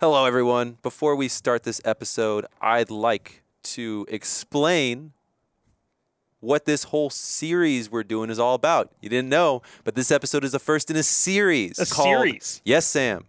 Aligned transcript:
Hello, 0.00 0.24
everyone. 0.24 0.78
Before 0.82 1.16
we 1.16 1.28
start 1.28 1.64
this 1.64 1.80
episode, 1.84 2.46
I'd 2.60 2.90
like 2.90 3.42
to 3.64 4.06
explain 4.08 5.12
what 6.40 6.66
this 6.66 6.84
whole 6.84 7.10
series 7.10 7.90
we're 7.90 8.04
doing 8.04 8.30
is 8.30 8.38
all 8.38 8.54
about. 8.54 8.92
You 9.00 9.08
didn't 9.08 9.28
know, 9.28 9.62
but 9.82 9.96
this 9.96 10.12
episode 10.12 10.44
is 10.44 10.52
the 10.52 10.60
first 10.60 10.88
in 10.90 10.96
a 10.96 11.02
series. 11.02 11.78
A 11.80 11.86
called- 11.86 12.06
series? 12.06 12.60
Yes, 12.64 12.86
Sam. 12.86 13.24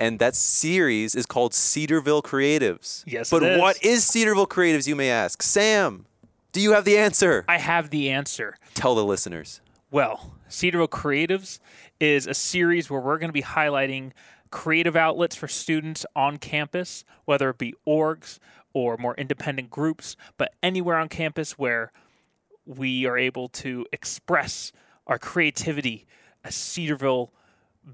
And 0.00 0.18
that 0.18 0.34
series 0.34 1.14
is 1.14 1.24
called 1.26 1.54
Cedarville 1.54 2.22
Creatives. 2.22 3.04
Yes, 3.06 3.30
But 3.30 3.44
is. 3.44 3.60
what 3.60 3.80
is 3.84 4.04
Cedarville 4.04 4.48
Creatives, 4.48 4.88
you 4.88 4.96
may 4.96 5.08
ask? 5.08 5.40
Sam, 5.40 6.06
do 6.50 6.60
you 6.60 6.72
have 6.72 6.84
the 6.84 6.98
answer? 6.98 7.44
I 7.46 7.58
have 7.58 7.90
the 7.90 8.10
answer. 8.10 8.56
Tell 8.74 8.96
the 8.96 9.04
listeners. 9.04 9.60
Well, 9.92 10.34
Cedarville 10.48 10.88
Creatives 10.88 11.60
is 12.00 12.26
a 12.26 12.34
series 12.34 12.90
where 12.90 13.00
we're 13.00 13.18
going 13.18 13.28
to 13.28 13.32
be 13.32 13.42
highlighting 13.42 14.10
creative 14.52 14.94
outlets 14.94 15.34
for 15.34 15.48
students 15.48 16.06
on 16.14 16.36
campus, 16.36 17.04
whether 17.24 17.50
it 17.50 17.58
be 17.58 17.74
orgs 17.86 18.38
or 18.72 18.96
more 18.96 19.14
independent 19.16 19.70
groups, 19.70 20.16
but 20.38 20.52
anywhere 20.62 20.96
on 20.96 21.08
campus 21.08 21.58
where 21.58 21.90
we 22.64 23.04
are 23.06 23.18
able 23.18 23.48
to 23.48 23.84
express 23.92 24.70
our 25.08 25.18
creativity 25.18 26.06
as 26.44 26.54
Cedarville 26.54 27.32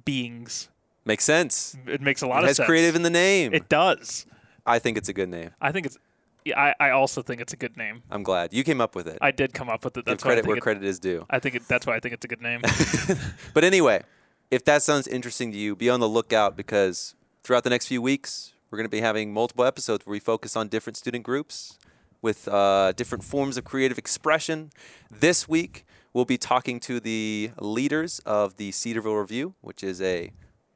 beings. 0.04 0.68
Makes 1.06 1.24
sense. 1.24 1.76
It 1.86 2.02
makes 2.02 2.20
a 2.20 2.26
lot 2.26 2.40
It 2.40 2.44
of 2.44 2.48
has 2.48 2.56
sense. 2.58 2.66
creative 2.66 2.94
in 2.94 3.02
the 3.02 3.10
name. 3.10 3.54
It 3.54 3.68
does. 3.70 4.26
I 4.66 4.78
think 4.78 4.98
it's 4.98 5.08
a 5.08 5.14
good 5.14 5.30
name. 5.30 5.50
I 5.60 5.72
think 5.72 5.86
it's. 5.86 5.96
Yeah, 6.44 6.60
I, 6.60 6.74
I 6.88 6.90
also 6.90 7.22
think 7.22 7.40
it's 7.40 7.52
a 7.52 7.56
good 7.56 7.76
name. 7.76 8.02
I'm 8.10 8.22
glad. 8.22 8.52
You 8.52 8.62
came 8.62 8.80
up 8.80 8.94
with 8.94 9.06
it. 9.08 9.18
I 9.20 9.30
did 9.30 9.52
come 9.54 9.68
up 9.68 9.84
with 9.84 9.96
it. 9.96 10.04
That's 10.04 10.24
why 10.24 10.32
I 10.32 10.34
credit 10.34 10.42
think 10.42 10.48
where 10.48 10.56
it, 10.58 10.60
credit 10.60 10.84
is 10.84 10.98
due. 10.98 11.26
I 11.30 11.38
think 11.38 11.54
it, 11.56 11.68
that's 11.68 11.86
why 11.86 11.96
I 11.96 12.00
think 12.00 12.14
it's 12.14 12.24
a 12.24 12.28
good 12.28 12.42
name. 12.42 12.60
But 13.54 13.64
anyway, 13.64 14.02
if 14.50 14.64
that 14.64 14.82
sounds 14.82 15.06
interesting 15.06 15.52
to 15.52 15.58
you, 15.58 15.76
be 15.76 15.90
on 15.90 16.00
the 16.00 16.08
lookout 16.08 16.56
because 16.56 17.14
throughout 17.42 17.64
the 17.64 17.70
next 17.70 17.86
few 17.86 18.00
weeks, 18.02 18.52
we're 18.70 18.78
going 18.78 18.86
to 18.86 18.90
be 18.90 19.00
having 19.00 19.32
multiple 19.32 19.64
episodes 19.64 20.06
where 20.06 20.12
we 20.12 20.20
focus 20.20 20.56
on 20.56 20.68
different 20.68 20.96
student 20.96 21.24
groups 21.24 21.78
with 22.20 22.48
uh, 22.48 22.92
different 22.92 23.24
forms 23.24 23.56
of 23.56 23.64
creative 23.64 23.98
expression. 23.98 24.70
This 25.10 25.48
week, 25.48 25.84
we'll 26.12 26.24
be 26.24 26.38
talking 26.38 26.80
to 26.80 27.00
the 27.00 27.50
leaders 27.60 28.18
of 28.26 28.56
the 28.56 28.72
Cedarville 28.72 29.14
Review, 29.16 29.54
which 29.60 29.82
is 29.84 30.00
a, 30.02 30.32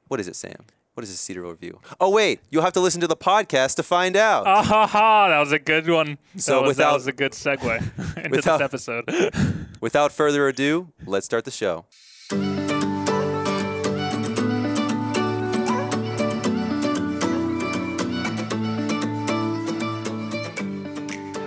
what 0.08 0.20
is 0.20 0.28
it, 0.28 0.36
Sam? 0.36 0.66
What 0.94 1.04
is 1.04 1.10
a 1.10 1.16
Cedarville 1.16 1.52
Review? 1.52 1.80
Oh, 2.00 2.10
wait, 2.10 2.40
you'll 2.50 2.62
have 2.62 2.74
to 2.74 2.80
listen 2.80 3.00
to 3.00 3.06
the 3.06 3.16
podcast 3.16 3.76
to 3.76 3.82
find 3.82 4.14
out. 4.14 4.46
Ah 4.46 4.62
ha 4.62 4.86
ha! 4.86 5.28
That 5.30 5.38
was 5.40 5.50
a 5.52 5.58
good 5.58 5.88
one. 5.88 6.18
So 6.36 6.52
that 6.56 6.60
was, 6.62 6.68
without- 6.68 6.90
that 6.90 6.94
was 6.94 7.06
a 7.06 7.12
good 7.12 7.32
segue 7.32 8.16
into 8.18 8.28
without- 8.30 8.58
this 8.58 8.88
episode. 8.88 9.68
Without 9.80 10.12
further 10.12 10.46
ado, 10.46 10.92
let's 11.06 11.26
start 11.26 11.44
the 11.44 11.50
show. 11.50 11.86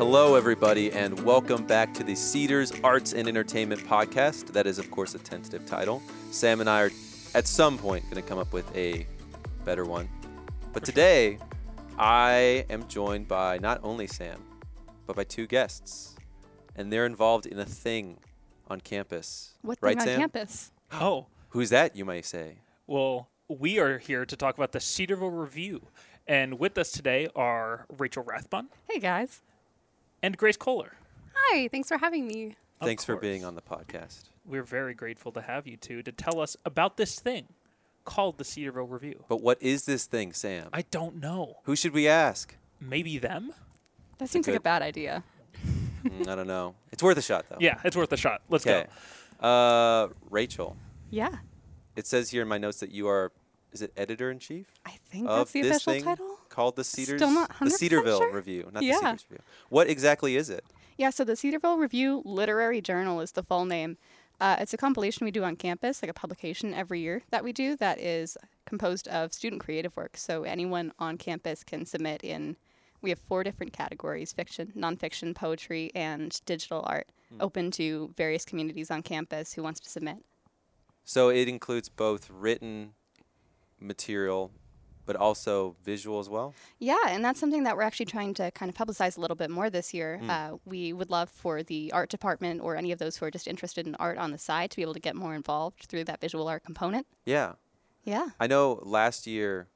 Hello, 0.08 0.36
everybody, 0.36 0.92
and 0.92 1.20
welcome 1.26 1.66
back 1.66 1.92
to 1.96 2.04
the 2.04 2.14
Cedars 2.14 2.72
Arts 2.84 3.14
and 3.14 3.28
Entertainment 3.28 3.82
Podcast. 3.82 4.54
That 4.54 4.68
is, 4.68 4.78
of 4.78 4.92
course, 4.92 5.16
a 5.16 5.18
tentative 5.18 5.66
title. 5.66 6.00
Sam 6.30 6.62
and 6.62 6.70
I 6.70 6.84
are 6.84 6.92
at 7.34 7.48
some 7.48 7.76
point 7.80 8.04
going 8.04 8.22
to 8.22 8.30
come 8.30 8.38
up 8.38 8.54
with 8.54 8.74
a 8.78 9.08
better 9.66 9.84
one. 9.84 10.08
But 10.74 10.86
today, 10.86 11.40
I 11.98 12.66
am 12.70 12.88
joined 12.88 13.28
by 13.28 13.58
not 13.58 13.80
only 13.82 14.06
Sam, 14.06 14.44
but 15.08 15.16
by 15.16 15.24
two 15.24 15.48
guests, 15.48 16.16
and 16.76 16.94
they're 16.94 17.08
involved 17.08 17.48
in 17.48 17.58
a 17.58 17.66
thing 17.66 18.20
on 18.68 18.82
campus. 18.82 19.56
What 19.64 19.80
right, 19.82 19.98
thing 19.98 20.02
on 20.02 20.06
Sam? 20.08 20.20
campus? 20.20 20.72
oh, 20.92 21.26
Who's 21.50 21.72
that, 21.72 21.96
you 21.96 22.06
may 22.06 22.22
say? 22.22 22.60
well, 22.86 23.30
we 23.48 23.80
are 23.80 23.98
here 23.98 24.24
to 24.24 24.36
talk 24.36 24.56
about 24.56 24.72
the 24.72 24.80
Cedarville 24.80 25.32
Review, 25.32 25.88
and 26.28 26.60
with 26.60 26.78
us 26.78 26.92
today 26.92 27.28
are 27.36 27.88
Rachel 27.98 28.24
Rathbun 28.24 28.68
Hey 28.88 29.00
guys. 29.00 29.42
And 30.26 30.36
Grace 30.36 30.58
Kohler. 30.58 30.94
Hi, 31.36 31.68
thanks 31.68 31.88
for 31.88 31.98
having 32.00 32.26
me. 32.26 32.56
Of 32.82 32.88
Thanks 32.88 33.06
for 33.06 33.16
being 33.16 33.46
on 33.46 33.54
the 33.54 33.62
podcast. 33.62 34.24
We're 34.44 34.64
very 34.64 34.96
grateful 34.96 35.32
to 35.34 35.42
have 35.42 35.68
you 35.68 35.78
two 35.78 36.02
to 36.02 36.12
tell 36.12 36.40
us 36.40 36.58
about 36.66 36.98
this 36.98 37.20
thing 37.20 37.46
called 38.06 38.40
the 38.40 38.44
Cedarville 38.44 38.88
Review. 38.88 39.24
But 39.30 39.42
what 39.42 39.62
is 39.62 39.86
this 39.86 40.06
thing, 40.08 40.34
Sam? 40.34 40.70
I 40.74 40.82
don't 40.90 41.18
know. 41.22 41.58
Who 41.66 41.76
should 41.76 41.94
we 41.94 42.08
ask? 42.08 42.56
Maybe 42.82 43.20
them? 43.20 43.54
That 44.18 44.30
seems 44.30 44.48
like 44.48 44.56
a 44.56 44.58
good- 44.58 44.64
bad 44.64 44.82
idea. 44.82 45.24
Mm, 46.04 46.28
I 46.28 46.36
don't 46.36 46.48
know. 46.48 46.74
It's 46.92 47.04
worth 47.04 47.18
a 47.18 47.22
shot, 47.22 47.46
though. 47.50 47.58
Yeah, 47.60 47.80
it's 47.84 47.96
worth 47.96 48.12
a 48.12 48.18
shot. 48.18 48.42
Let's 48.50 48.66
Okay. 48.66 48.88
go. 49.42 49.48
Uh, 49.48 50.10
Rachel, 50.32 50.76
Yeah. 51.12 51.38
it 51.96 52.08
says 52.08 52.32
here 52.32 52.42
in 52.42 52.48
my 52.48 52.58
notes 52.58 52.80
that 52.80 52.92
you 52.92 53.08
are, 53.08 53.32
is 53.72 53.82
it 53.84 53.92
editor 53.96 54.32
in 54.32 54.40
chief? 54.40 54.66
I 54.86 54.98
think 55.10 55.28
of 55.30 55.38
that's 55.38 55.52
the 55.52 55.62
this 55.62 55.78
official 55.78 55.94
thing 55.94 56.04
title. 56.04 56.40
Called 56.56 56.76
the 56.78 56.84
Cedars, 56.84 57.20
Still 57.20 57.32
not 57.32 57.50
the 57.60 57.66
100% 57.66 57.72
Cedarville 57.72 58.20
sure? 58.20 58.34
Review, 58.34 58.70
not 58.72 58.82
Yeah. 58.84 58.94
the 58.94 59.00
Cedars 59.00 59.26
Review. 59.30 59.44
What 59.70 59.90
exactly 59.90 60.36
is 60.38 60.50
it? 60.50 60.64
Yeah, 60.98 61.10
so 61.10 61.24
the 61.26 61.36
Cedarville 61.36 61.78
Review 61.78 62.22
Literary 62.24 62.80
Journal 62.82 63.20
is 63.20 63.34
the 63.34 63.44
full 63.44 63.66
name. 63.66 63.98
Uh, 64.40 64.56
it's 64.60 64.74
a 64.74 64.78
compilation 64.78 65.26
we 65.26 65.32
do 65.32 65.44
on 65.44 65.56
campus, 65.58 66.02
like 66.02 66.10
a 66.10 66.14
publication 66.14 66.74
every 66.74 67.02
year 67.02 67.24
that 67.32 67.44
we 67.44 67.52
do 67.54 67.76
that 67.78 68.00
is 68.00 68.38
composed 68.66 69.08
of 69.10 69.34
student 69.34 69.62
creative 69.62 69.96
work. 69.98 70.16
So 70.18 70.44
anyone 70.44 70.92
on 71.00 71.18
campus 71.18 71.64
can 71.64 71.86
submit 71.86 72.24
in, 72.24 72.56
we 73.02 73.10
have 73.12 73.20
four 73.20 73.44
different 73.44 73.74
categories 73.74 74.32
fiction, 74.34 74.72
nonfiction, 74.76 75.36
poetry, 75.36 75.92
and 75.94 76.40
digital 76.46 76.84
art, 76.88 77.08
open 77.40 77.72
to 77.72 78.14
various 78.18 78.46
communities 78.46 78.90
on 78.90 79.04
campus 79.04 79.54
who 79.54 79.64
wants 79.64 79.80
to 79.82 79.90
submit. 79.90 80.18
So 81.04 81.30
it 81.30 81.48
includes 81.48 81.88
both 81.90 82.30
written 82.30 82.94
material, 83.80 84.52
but 85.06 85.16
also 85.16 85.76
visual 85.84 86.20
as 86.20 86.30
well. 86.30 86.54
Yeah, 86.80 86.98
and 87.08 87.24
that's 87.24 87.40
something 87.40 87.64
that 87.64 87.76
we're 87.76 87.84
actually 87.84 88.08
trying 88.08 88.34
to 88.36 88.52
kind 88.52 88.70
of 88.70 88.76
publicize 88.76 89.18
a 89.18 89.22
little 89.22 89.36
bit 89.36 89.50
more 89.50 89.70
this 89.70 89.94
year. 89.94 90.20
Uh, 90.28 90.58
we 90.66 90.94
would 90.94 91.10
love 91.10 91.30
for 91.30 91.64
the 91.64 91.92
art 91.94 92.10
department 92.10 92.62
or 92.62 92.76
any 92.76 92.92
of 92.92 93.00
those 93.00 93.18
who 93.18 93.26
are 93.26 93.32
just 93.32 93.48
interested 93.48 93.88
in 93.88 93.96
art 93.96 94.18
on 94.18 94.32
the 94.32 94.38
side 94.38 94.72
to 94.72 94.76
be 94.78 94.82
able 94.82 94.94
to 94.94 95.00
get 95.00 95.16
more 95.16 95.36
involved 95.36 95.86
through 95.88 96.04
that 96.06 96.20
visual 96.22 96.48
art 96.48 96.64
component. 96.64 97.06
Yeah. 97.26 97.54
Yeah. 98.04 98.30
I 98.40 98.48
know 98.48 98.80
last 98.84 99.26
year 99.28 99.68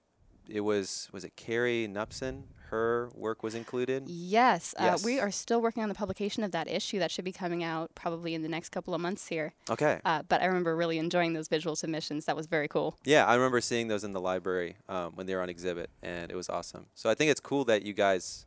it 0.47 0.61
was, 0.61 1.09
was 1.11 1.23
it 1.23 1.35
Carrie 1.35 1.87
Nupson? 1.91 2.43
Her 2.69 3.09
work 3.15 3.41
was 3.41 3.55
included? 3.55 4.07
Yes, 4.07 4.75
uh, 4.77 4.97
we 5.03 5.19
are 5.19 5.31
still 5.31 5.59
working 5.61 5.81
on 5.81 5.89
the 5.89 5.95
publication 5.95 6.43
of 6.43 6.51
that 6.51 6.67
issue. 6.67 6.99
That 6.99 7.09
should 7.09 7.25
be 7.25 7.31
coming 7.31 7.63
out 7.63 7.95
probably 7.95 8.33
in 8.35 8.43
the 8.43 8.49
next 8.49 8.69
couple 8.69 8.93
of 8.93 9.01
months 9.01 9.27
here. 9.27 9.53
Okay. 9.69 9.99
Uh, 10.05 10.21
but 10.27 10.41
I 10.41 10.45
remember 10.45 10.75
really 10.75 10.99
enjoying 10.99 11.33
those 11.33 11.47
visual 11.47 11.75
submissions. 11.75 12.25
That 12.25 12.35
was 12.35 12.45
very 12.45 12.67
cool. 12.67 12.95
Yeah, 13.03 13.25
I 13.25 13.33
remember 13.35 13.59
seeing 13.61 13.87
those 13.87 14.03
in 14.03 14.13
the 14.13 14.21
library 14.21 14.75
um, 14.87 15.13
when 15.15 15.25
they 15.25 15.33
were 15.35 15.41
on 15.41 15.49
exhibit, 15.49 15.89
and 16.03 16.31
it 16.31 16.35
was 16.35 16.47
awesome. 16.49 16.85
So 16.93 17.09
I 17.09 17.15
think 17.15 17.31
it's 17.31 17.39
cool 17.39 17.65
that 17.65 17.83
you 17.83 17.93
guys 17.93 18.45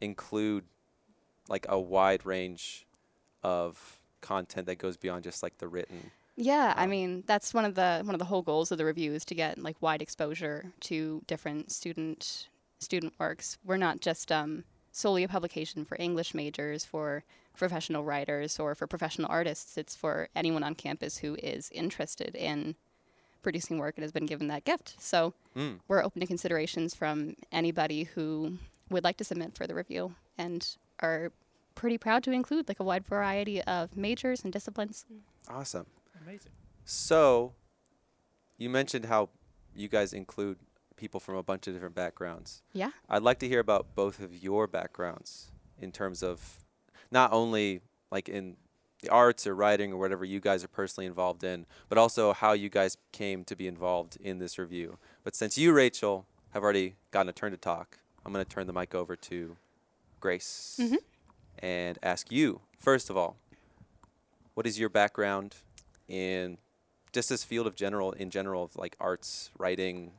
include 0.00 0.64
like 1.48 1.66
a 1.68 1.78
wide 1.78 2.24
range 2.24 2.86
of 3.42 4.00
content 4.20 4.66
that 4.66 4.76
goes 4.78 4.96
beyond 4.96 5.24
just 5.24 5.42
like 5.42 5.58
the 5.58 5.68
written. 5.68 6.10
Yeah, 6.36 6.72
I 6.76 6.84
Um, 6.84 6.90
mean 6.90 7.24
that's 7.26 7.52
one 7.52 7.64
of 7.66 7.74
the 7.74 8.00
one 8.04 8.14
of 8.14 8.18
the 8.18 8.24
whole 8.24 8.42
goals 8.42 8.72
of 8.72 8.78
the 8.78 8.84
review 8.84 9.12
is 9.12 9.24
to 9.26 9.34
get 9.34 9.58
like 9.58 9.76
wide 9.82 10.00
exposure 10.00 10.72
to 10.80 11.22
different 11.26 11.70
student 11.70 12.48
student 12.80 13.12
works. 13.18 13.58
We're 13.64 13.76
not 13.76 14.00
just 14.00 14.32
um, 14.32 14.64
solely 14.90 15.22
a 15.22 15.28
publication 15.28 15.84
for 15.84 15.96
English 16.00 16.34
majors, 16.34 16.84
for 16.84 17.22
professional 17.56 18.04
writers, 18.04 18.58
or 18.58 18.74
for 18.74 18.86
professional 18.86 19.30
artists. 19.30 19.76
It's 19.76 19.94
for 19.94 20.28
anyone 20.34 20.62
on 20.62 20.74
campus 20.74 21.18
who 21.18 21.36
is 21.42 21.70
interested 21.72 22.34
in 22.34 22.74
producing 23.42 23.78
work 23.78 23.96
and 23.96 24.02
has 24.02 24.12
been 24.12 24.26
given 24.26 24.48
that 24.48 24.64
gift. 24.64 24.96
So 24.98 25.34
Mm. 25.56 25.80
we're 25.88 26.02
open 26.02 26.20
to 26.20 26.26
considerations 26.26 26.94
from 26.94 27.36
anybody 27.50 28.04
who 28.04 28.58
would 28.90 29.02
like 29.04 29.16
to 29.18 29.24
submit 29.24 29.54
for 29.56 29.66
the 29.66 29.74
review 29.74 30.14
and 30.38 30.76
are 31.00 31.32
pretty 31.74 31.96
proud 31.98 32.22
to 32.24 32.30
include 32.32 32.68
like 32.68 32.80
a 32.80 32.84
wide 32.84 33.04
variety 33.06 33.62
of 33.62 33.96
majors 33.96 34.44
and 34.44 34.52
disciplines. 34.52 35.06
Awesome. 35.48 35.86
Amazing. 36.22 36.52
So 36.84 37.54
you 38.58 38.68
mentioned 38.68 39.06
how 39.06 39.30
you 39.74 39.88
guys 39.88 40.12
include 40.12 40.58
people 41.00 41.18
from 41.18 41.34
a 41.36 41.42
bunch 41.42 41.66
of 41.66 41.72
different 41.74 41.94
backgrounds. 41.94 42.62
Yeah. 42.74 42.90
I'd 43.08 43.22
like 43.22 43.38
to 43.40 43.48
hear 43.48 43.58
about 43.60 43.94
both 43.94 44.20
of 44.20 44.36
your 44.36 44.66
backgrounds 44.66 45.50
in 45.80 45.90
terms 45.92 46.22
of 46.22 46.58
not 47.10 47.32
only 47.32 47.80
like 48.12 48.28
in 48.28 48.56
the 49.02 49.08
arts 49.08 49.46
or 49.46 49.54
writing 49.54 49.92
or 49.94 49.96
whatever 49.96 50.26
you 50.26 50.40
guys 50.40 50.62
are 50.62 50.68
personally 50.68 51.06
involved 51.06 51.42
in, 51.42 51.64
but 51.88 51.96
also 51.96 52.34
how 52.34 52.52
you 52.52 52.68
guys 52.68 52.98
came 53.12 53.44
to 53.44 53.56
be 53.56 53.66
involved 53.66 54.18
in 54.20 54.38
this 54.38 54.58
review. 54.58 54.98
But 55.24 55.34
since 55.34 55.56
you, 55.56 55.72
Rachel, 55.72 56.26
have 56.50 56.62
already 56.62 56.96
gotten 57.10 57.30
a 57.30 57.32
turn 57.32 57.50
to 57.52 57.56
talk, 57.56 57.98
I'm 58.26 58.32
going 58.34 58.44
to 58.44 58.50
turn 58.50 58.66
the 58.66 58.74
mic 58.74 58.94
over 58.94 59.16
to 59.16 59.56
Grace 60.20 60.76
Mhm. 60.78 60.98
and 61.60 61.98
ask 62.02 62.30
you, 62.30 62.60
first 62.78 63.08
of 63.08 63.16
all, 63.16 63.36
what 64.52 64.66
is 64.66 64.78
your 64.78 64.90
background 64.90 65.56
in 66.08 66.58
just 67.12 67.30
this 67.30 67.42
field 67.42 67.66
of 67.66 67.74
general, 67.74 68.12
in 68.12 68.28
general, 68.30 68.64
of 68.64 68.76
like 68.76 68.96
arts, 69.00 69.50
writing, 69.58 70.12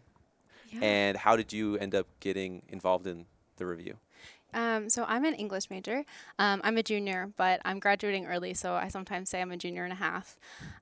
Yeah. 0.72 0.80
and 0.82 1.18
how 1.18 1.36
did 1.36 1.54
you 1.54 1.78
end 1.78 1.94
up 1.96 2.08
getting 2.20 2.64
involved 2.70 3.08
in 3.08 3.26
the 3.58 3.66
review? 3.66 3.98
Um, 4.54 4.90
so 4.90 5.06
I'm 5.08 5.24
an 5.26 5.34
English 5.34 5.70
major. 5.70 6.04
Um, 6.38 6.62
I'm 6.64 6.78
a 6.78 6.84
junior, 6.84 7.32
but 7.38 7.62
I'm 7.64 7.80
graduating 7.80 8.26
early, 8.26 8.54
so 8.54 8.74
I 8.74 8.90
sometimes 8.90 9.30
say 9.30 9.42
I'm 9.42 9.52
a 9.52 9.58
junior 9.58 9.84
and 9.84 9.94
a 9.94 9.98
half. 9.98 10.38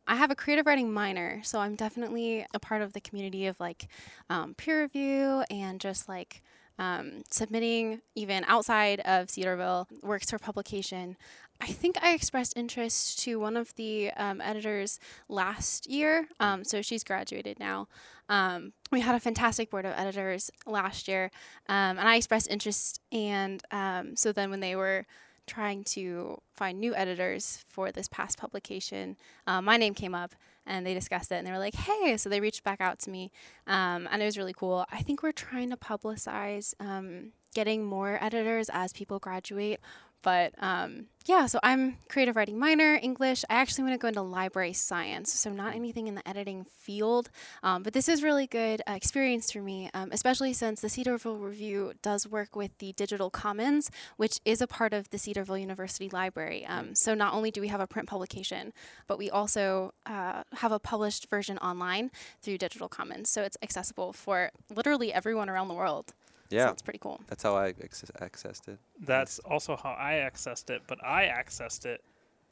I 0.07 0.15
have 0.15 0.31
a 0.31 0.35
creative 0.35 0.65
writing 0.65 0.91
minor, 0.91 1.41
so 1.43 1.59
I'm 1.59 1.75
definitely 1.75 2.45
a 2.53 2.59
part 2.59 2.81
of 2.81 2.93
the 2.93 3.01
community 3.01 3.45
of 3.45 3.59
like 3.59 3.87
um, 4.29 4.55
peer 4.55 4.81
review 4.81 5.43
and 5.51 5.79
just 5.79 6.09
like 6.09 6.41
um, 6.79 7.23
submitting 7.29 8.01
even 8.15 8.43
outside 8.47 9.01
of 9.01 9.29
Cedarville 9.29 9.87
works 10.01 10.31
for 10.31 10.39
publication. 10.39 11.17
I 11.61 11.67
think 11.67 12.01
I 12.01 12.13
expressed 12.13 12.55
interest 12.55 13.19
to 13.23 13.37
one 13.37 13.57
of 13.57 13.75
the 13.75 14.11
um, 14.11 14.39
editors 14.39 14.97
last 15.27 15.89
year. 15.89 16.29
Um, 16.39 16.63
so 16.63 16.81
she's 16.81 17.03
graduated 17.03 17.59
now. 17.59 17.89
Um, 18.29 18.73
we 18.91 19.01
had 19.01 19.15
a 19.15 19.19
fantastic 19.19 19.69
board 19.69 19.85
of 19.85 19.93
editors 19.97 20.49
last 20.65 21.07
year, 21.07 21.31
um, 21.67 21.97
and 21.97 22.07
I 22.07 22.15
expressed 22.15 22.49
interest. 22.49 23.01
And 23.11 23.61
um, 23.71 24.15
so 24.15 24.31
then 24.31 24.49
when 24.49 24.61
they 24.61 24.75
were 24.75 25.05
trying 25.47 25.83
to 25.83 26.39
find 26.53 26.79
new 26.79 26.95
editors 26.95 27.65
for 27.67 27.91
this 27.91 28.07
past 28.07 28.37
publication, 28.37 29.17
uh, 29.47 29.61
my 29.61 29.77
name 29.77 29.95
came 29.95 30.13
up 30.13 30.35
and 30.65 30.85
they 30.85 30.93
discussed 30.93 31.31
it 31.31 31.35
and 31.35 31.47
they 31.47 31.51
were 31.51 31.57
like, 31.57 31.73
hey, 31.73 32.15
so 32.15 32.29
they 32.29 32.39
reached 32.39 32.63
back 32.63 32.79
out 32.79 32.99
to 32.99 33.09
me 33.09 33.31
um, 33.65 34.07
and 34.11 34.21
it 34.21 34.25
was 34.25 34.37
really 34.37 34.53
cool. 34.53 34.85
I 34.91 35.01
think 35.01 35.23
we're 35.23 35.31
trying 35.31 35.71
to 35.71 35.77
publicize 35.77 36.75
um, 36.79 37.31
getting 37.55 37.83
more 37.83 38.19
editors 38.21 38.69
as 38.71 38.93
people 38.93 39.17
graduate 39.17 39.79
but 40.21 40.53
um, 40.59 41.05
yeah, 41.25 41.45
so 41.45 41.59
I'm 41.61 41.97
creative 42.09 42.35
writing 42.35 42.57
minor, 42.57 42.99
English. 43.01 43.45
I 43.49 43.55
actually 43.55 43.83
want 43.83 43.93
to 43.93 43.99
go 43.99 44.07
into 44.07 44.21
library 44.21 44.73
science, 44.73 45.31
so 45.31 45.51
not 45.51 45.75
anything 45.75 46.07
in 46.07 46.15
the 46.15 46.27
editing 46.27 46.65
field. 46.65 47.29
Um, 47.61 47.83
but 47.83 47.93
this 47.93 48.09
is 48.09 48.23
really 48.23 48.47
good 48.47 48.81
uh, 48.87 48.93
experience 48.93 49.51
for 49.51 49.61
me, 49.61 49.89
um, 49.93 50.09
especially 50.11 50.53
since 50.53 50.81
the 50.81 50.89
Cedarville 50.89 51.37
Review 51.37 51.93
does 52.01 52.27
work 52.27 52.55
with 52.55 52.75
the 52.79 52.93
Digital 52.93 53.29
Commons, 53.29 53.91
which 54.17 54.39
is 54.43 54.61
a 54.61 54.67
part 54.67 54.91
of 54.91 55.09
the 55.11 55.17
Cedarville 55.17 55.57
University 55.57 56.09
Library. 56.09 56.65
Um, 56.65 56.95
so 56.95 57.13
not 57.13 57.33
only 57.33 57.51
do 57.51 57.61
we 57.61 57.67
have 57.67 57.81
a 57.81 57.87
print 57.87 58.07
publication, 58.07 58.73
but 59.07 59.17
we 59.17 59.29
also 59.29 59.93
uh, 60.05 60.43
have 60.53 60.71
a 60.71 60.79
published 60.79 61.29
version 61.29 61.57
online 61.59 62.11
through 62.41 62.57
Digital 62.57 62.89
Commons. 62.89 63.29
So 63.29 63.43
it's 63.43 63.57
accessible 63.61 64.13
for 64.13 64.51
literally 64.73 65.13
everyone 65.13 65.49
around 65.49 65.67
the 65.67 65.75
world. 65.75 66.13
Yeah, 66.49 66.67
so 66.67 66.71
it's 66.73 66.81
pretty 66.81 66.99
cool. 66.99 67.21
That's 67.27 67.43
how 67.43 67.55
I 67.55 67.69
access- 67.69 68.11
accessed 68.21 68.67
it. 68.67 68.79
That's 68.99 69.39
also 69.39 69.75
how 69.75 69.91
I 69.91 70.13
accessed 70.29 70.69
it, 70.69 70.81
but 70.87 71.03
I 71.03 71.25
accessed 71.25 71.85
it 71.85 72.01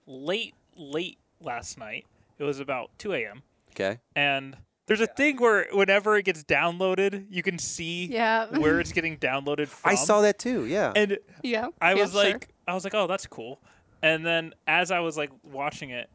late, 0.05 0.53
late 0.75 1.17
last 1.41 1.77
night. 1.79 2.05
It 2.37 2.43
was 2.43 2.59
about 2.59 2.91
2 2.99 3.13
a.m. 3.13 3.41
Okay. 3.71 3.99
And 4.15 4.57
there's 4.85 5.01
a 5.01 5.07
thing 5.07 5.37
where 5.37 5.67
whenever 5.73 6.15
it 6.15 6.25
gets 6.25 6.43
downloaded, 6.43 7.25
you 7.29 7.41
can 7.43 7.57
see 7.59 8.05
Yeah. 8.05 8.45
where 8.57 8.79
it's 8.79 8.91
getting 8.93 9.17
downloaded 9.17 9.67
from. 9.67 9.91
I 9.91 9.95
saw 9.95 10.21
that 10.21 10.37
too. 10.39 10.65
Yeah. 10.65 10.93
And 10.95 11.17
Yeah. 11.43 11.69
I 11.81 11.93
yeah, 11.93 12.01
was 12.01 12.11
sure. 12.11 12.23
like, 12.23 12.49
I 12.67 12.73
was 12.73 12.83
like, 12.83 12.93
oh, 12.93 13.07
that's 13.07 13.25
cool. 13.27 13.59
And 14.03 14.23
then 14.25 14.53
as 14.67 14.91
I 14.91 14.99
was 14.99 15.17
like 15.17 15.31
watching 15.43 15.89
it, 15.89 16.09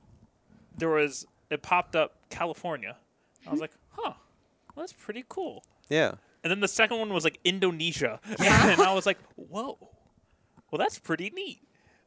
there 0.79 0.88
was 0.90 1.26
it 1.50 1.62
popped 1.62 1.96
up 1.96 2.14
California. 2.31 2.96
I 3.46 3.50
was 3.50 3.61
like, 3.67 3.73
huh, 3.90 4.12
well, 4.75 4.87
that's 4.87 4.93
pretty 4.93 5.25
cool. 5.29 5.64
yeah. 5.88 6.12
And 6.44 6.50
then 6.50 6.61
the 6.61 6.69
second 6.69 6.99
one 6.99 7.12
was 7.12 7.25
like 7.25 7.39
Indonesia, 7.44 8.19
and 8.39 8.81
I 8.81 8.93
was 8.94 9.06
like, 9.06 9.19
whoa, 9.37 9.79
well, 10.71 10.79
that's 10.79 10.99
pretty 10.99 11.31
neat. 11.31 11.61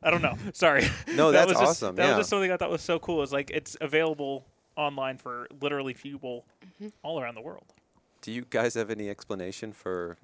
I 0.03 0.11
don't 0.11 0.21
know. 0.21 0.35
Sorry. 0.53 0.85
No, 1.15 1.31
That 1.31 1.47
that's 1.47 1.47
was 1.47 1.57
just- 1.59 1.83
awesome, 1.83 1.95
That 1.95 2.03
yeah. 2.03 2.09
was 2.11 2.17
just 2.19 2.29
something 2.29 2.51
I 2.51 2.57
thought 2.57 2.69
was 2.69 2.81
so 2.81 2.99
cool. 2.99 3.21
Is 3.23 3.31
like 3.31 3.49
it's 3.51 3.77
available 3.81 4.45
online 4.75 5.17
for 5.17 5.47
literally 5.61 5.93
people 5.93 6.45
Mm-hmm. 6.65 6.87
all 7.03 7.21
around 7.21 7.35
the 7.35 7.41
world. 7.41 7.63
Do 8.21 8.31
you 8.31 8.43
guys 8.49 8.73
have 8.73 8.89
any 8.91 9.09
explanation 9.09 9.71
for 9.71 10.17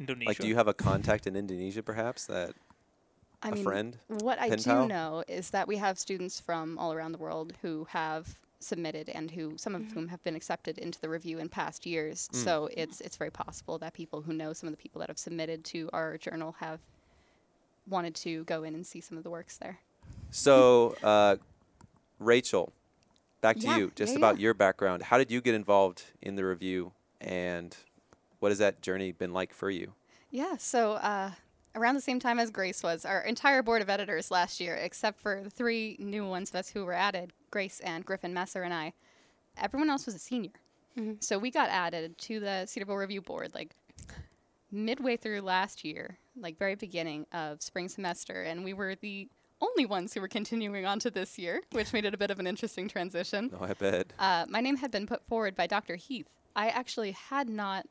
Indonesia. 0.00 0.28
like? 0.30 0.38
Do 0.38 0.48
you 0.48 0.54
have 0.56 0.68
a 0.68 0.72
contact 0.74 1.26
in 1.26 1.36
Indonesia, 1.36 1.82
perhaps? 1.82 2.24
That 2.26 2.54
I 3.42 3.50
a 3.50 3.52
mean, 3.52 3.62
friend? 3.64 3.98
What 4.08 4.38
I 4.40 4.48
do 4.48 4.64
pal? 4.64 4.88
know 4.88 5.22
is 5.28 5.50
that 5.50 5.68
we 5.68 5.76
have 5.76 5.98
students 5.98 6.40
from 6.40 6.78
all 6.78 6.92
around 6.94 7.12
the 7.12 7.18
world 7.18 7.52
who 7.60 7.86
have 7.90 8.38
submitted 8.64 9.08
and 9.10 9.30
who 9.30 9.54
some 9.56 9.74
of 9.74 9.92
whom 9.92 10.08
have 10.08 10.22
been 10.24 10.34
accepted 10.34 10.78
into 10.78 11.00
the 11.00 11.08
review 11.08 11.38
in 11.38 11.48
past 11.48 11.86
years. 11.86 12.28
Mm. 12.32 12.36
So 12.44 12.68
it's 12.76 13.00
it's 13.00 13.16
very 13.16 13.30
possible 13.30 13.78
that 13.78 13.92
people 13.94 14.22
who 14.22 14.32
know 14.32 14.52
some 14.52 14.68
of 14.68 14.72
the 14.72 14.82
people 14.82 15.00
that 15.00 15.08
have 15.08 15.18
submitted 15.18 15.64
to 15.66 15.90
our 15.92 16.18
journal 16.18 16.56
have 16.58 16.80
wanted 17.86 18.14
to 18.14 18.44
go 18.44 18.62
in 18.62 18.74
and 18.74 18.86
see 18.86 19.00
some 19.00 19.18
of 19.18 19.24
the 19.24 19.30
works 19.30 19.56
there. 19.58 19.78
So, 20.30 20.96
uh, 21.02 21.36
Rachel, 22.18 22.72
back 23.40 23.56
to 23.56 23.66
Yeah, 23.66 23.76
you. 23.76 23.92
Just 23.94 24.12
yeah, 24.12 24.18
about 24.18 24.36
yeah. 24.38 24.44
your 24.44 24.54
background. 24.54 25.02
How 25.02 25.18
did 25.18 25.30
you 25.30 25.40
get 25.40 25.54
involved 25.54 26.02
in 26.22 26.34
the 26.34 26.44
review, 26.44 26.92
and 27.20 27.76
what 28.40 28.50
has 28.50 28.58
that 28.58 28.82
journey 28.82 29.12
been 29.12 29.32
like 29.32 29.52
for 29.52 29.70
you? 29.70 29.92
Yeah, 30.30 30.56
so 30.56 30.94
uh, 30.94 31.30
around 31.74 31.94
the 31.94 32.00
same 32.00 32.18
time 32.18 32.38
as 32.38 32.50
Grace 32.50 32.82
was, 32.82 33.04
our 33.04 33.20
entire 33.20 33.62
board 33.62 33.82
of 33.82 33.88
editors 33.88 34.30
last 34.30 34.60
year, 34.60 34.74
except 34.74 35.20
for 35.20 35.40
the 35.42 35.50
three 35.50 35.96
new 35.98 36.26
ones 36.26 36.50
of 36.50 36.56
us 36.56 36.70
who 36.70 36.84
were 36.84 36.92
added, 36.92 37.32
Grace 37.54 37.78
and 37.84 38.04
Griffin 38.04 38.34
Messer 38.34 38.64
and 38.64 38.74
I, 38.74 38.94
everyone 39.56 39.88
else 39.88 40.06
was 40.06 40.14
a 40.16 40.18
senior. 40.18 40.50
So 41.20 41.38
we 41.38 41.52
got 41.52 41.68
added 41.68 42.18
to 42.18 42.40
the 42.40 42.66
Cedarville 42.66 42.96
Review 42.96 43.20
Board 43.20 43.52
like 43.54 43.76
midway 44.72 45.16
through 45.16 45.40
last 45.40 45.84
year, 45.84 46.18
like 46.36 46.58
very 46.58 46.74
beginning 46.74 47.26
of 47.32 47.62
spring 47.62 47.88
semester, 47.88 48.42
and 48.42 48.64
we 48.64 48.72
were 48.72 48.96
the 48.96 49.28
only 49.60 49.86
ones 49.86 50.12
who 50.12 50.20
were 50.20 50.26
continuing 50.26 50.84
on 50.84 50.98
to 50.98 51.12
this 51.12 51.38
year, 51.38 51.62
which 51.70 51.92
made 51.92 52.04
it 52.04 52.12
a 52.12 52.16
bit 52.16 52.32
of 52.32 52.40
an 52.40 52.48
interesting 52.48 52.88
transition. 52.88 53.50
No, 53.52 53.64
I 53.64 53.74
bet. 53.74 54.12
Uh, 54.18 54.46
my 54.48 54.60
name 54.60 54.76
had 54.76 54.90
been 54.90 55.06
put 55.06 55.24
forward 55.24 55.54
by 55.54 55.68
Dr. 55.68 55.94
Heath. 55.94 56.26
I 56.56 56.70
actually 56.70 57.12
had 57.12 57.48
not 57.48 57.86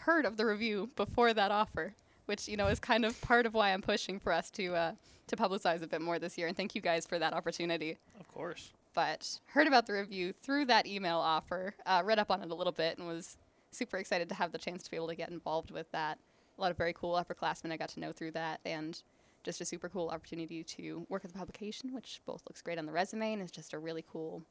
heard 0.00 0.26
of 0.26 0.36
the 0.36 0.46
review 0.46 0.90
before 0.96 1.32
that 1.32 1.52
offer, 1.52 1.94
which 2.26 2.48
you 2.48 2.56
know 2.56 2.66
is 2.66 2.80
kind 2.80 3.04
of 3.04 3.20
part 3.20 3.46
of 3.46 3.54
why 3.54 3.72
I'm 3.72 3.82
pushing 3.82 4.18
for 4.18 4.32
us 4.32 4.50
to 4.52 4.74
uh, 4.74 4.92
to 5.28 5.36
publicize 5.36 5.82
a 5.82 5.86
bit 5.86 6.00
more 6.00 6.18
this 6.18 6.36
year. 6.36 6.48
And 6.48 6.56
thank 6.56 6.74
you 6.74 6.80
guys 6.80 7.06
for 7.06 7.20
that 7.20 7.32
opportunity. 7.32 7.98
Of 8.18 8.26
course. 8.26 8.72
But 8.96 9.40
heard 9.48 9.66
about 9.66 9.86
the 9.86 9.92
review 9.92 10.32
through 10.32 10.64
that 10.64 10.86
email 10.86 11.18
offer, 11.18 11.74
uh, 11.84 12.00
read 12.02 12.18
up 12.18 12.30
on 12.30 12.42
it 12.42 12.50
a 12.50 12.54
little 12.54 12.72
bit, 12.72 12.96
and 12.96 13.06
was 13.06 13.36
super 13.70 13.98
excited 13.98 14.26
to 14.30 14.34
have 14.34 14.52
the 14.52 14.58
chance 14.58 14.82
to 14.84 14.90
be 14.90 14.96
able 14.96 15.08
to 15.08 15.14
get 15.14 15.28
involved 15.28 15.70
with 15.70 15.92
that. 15.92 16.18
A 16.56 16.60
lot 16.62 16.70
of 16.70 16.78
very 16.78 16.94
cool 16.94 17.12
upperclassmen 17.12 17.70
I 17.70 17.76
got 17.76 17.90
to 17.90 18.00
know 18.00 18.10
through 18.10 18.30
that, 18.30 18.58
and 18.64 19.00
just 19.44 19.60
a 19.60 19.66
super 19.66 19.90
cool 19.90 20.08
opportunity 20.08 20.64
to 20.64 21.06
work 21.10 21.22
with 21.22 21.34
the 21.34 21.38
publication, 21.38 21.92
which 21.92 22.22
both 22.24 22.42
looks 22.48 22.62
great 22.62 22.78
on 22.78 22.86
the 22.86 22.92
resume 22.92 23.34
and 23.34 23.42
is 23.42 23.50
just 23.50 23.74
a 23.74 23.78
really 23.78 24.02
cool 24.10 24.42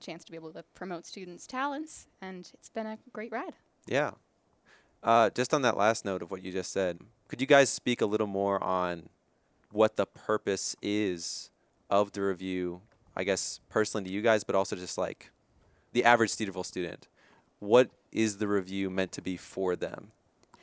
chance 0.00 0.24
to 0.24 0.32
be 0.32 0.36
able 0.36 0.52
to 0.52 0.64
promote 0.74 1.06
students' 1.06 1.46
talents. 1.46 2.08
And 2.20 2.50
it's 2.54 2.68
been 2.68 2.86
a 2.86 2.98
great 3.12 3.30
ride. 3.30 3.54
Yeah. 3.86 4.10
Uh, 5.04 5.30
just 5.30 5.54
on 5.54 5.62
that 5.62 5.76
last 5.76 6.04
note 6.04 6.20
of 6.20 6.32
what 6.32 6.42
you 6.42 6.50
just 6.50 6.72
said, 6.72 6.98
could 7.28 7.40
you 7.40 7.46
guys 7.46 7.70
speak 7.70 8.00
a 8.00 8.06
little 8.06 8.26
more 8.26 8.60
on 8.62 9.08
what 9.70 9.94
the 9.94 10.04
purpose 10.04 10.74
is 10.82 11.50
of 11.88 12.10
the 12.10 12.22
review? 12.22 12.82
I 13.16 13.24
guess 13.24 13.60
personally 13.68 14.08
to 14.08 14.10
you 14.10 14.22
guys, 14.22 14.44
but 14.44 14.54
also 14.54 14.76
just 14.76 14.96
like 14.98 15.30
the 15.92 16.04
average 16.04 16.30
Cedarville 16.30 16.64
student. 16.64 17.08
What 17.58 17.90
is 18.10 18.38
the 18.38 18.48
review 18.48 18.90
meant 18.90 19.12
to 19.12 19.22
be 19.22 19.36
for 19.36 19.76
them, 19.76 20.12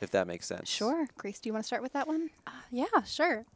if 0.00 0.10
that 0.10 0.26
makes 0.26 0.46
sense? 0.46 0.68
Sure. 0.68 1.08
Grace, 1.16 1.40
do 1.40 1.48
you 1.48 1.52
want 1.52 1.64
to 1.64 1.66
start 1.66 1.82
with 1.82 1.92
that 1.92 2.06
one? 2.06 2.30
Yeah, 2.70 3.02
sure. 3.06 3.46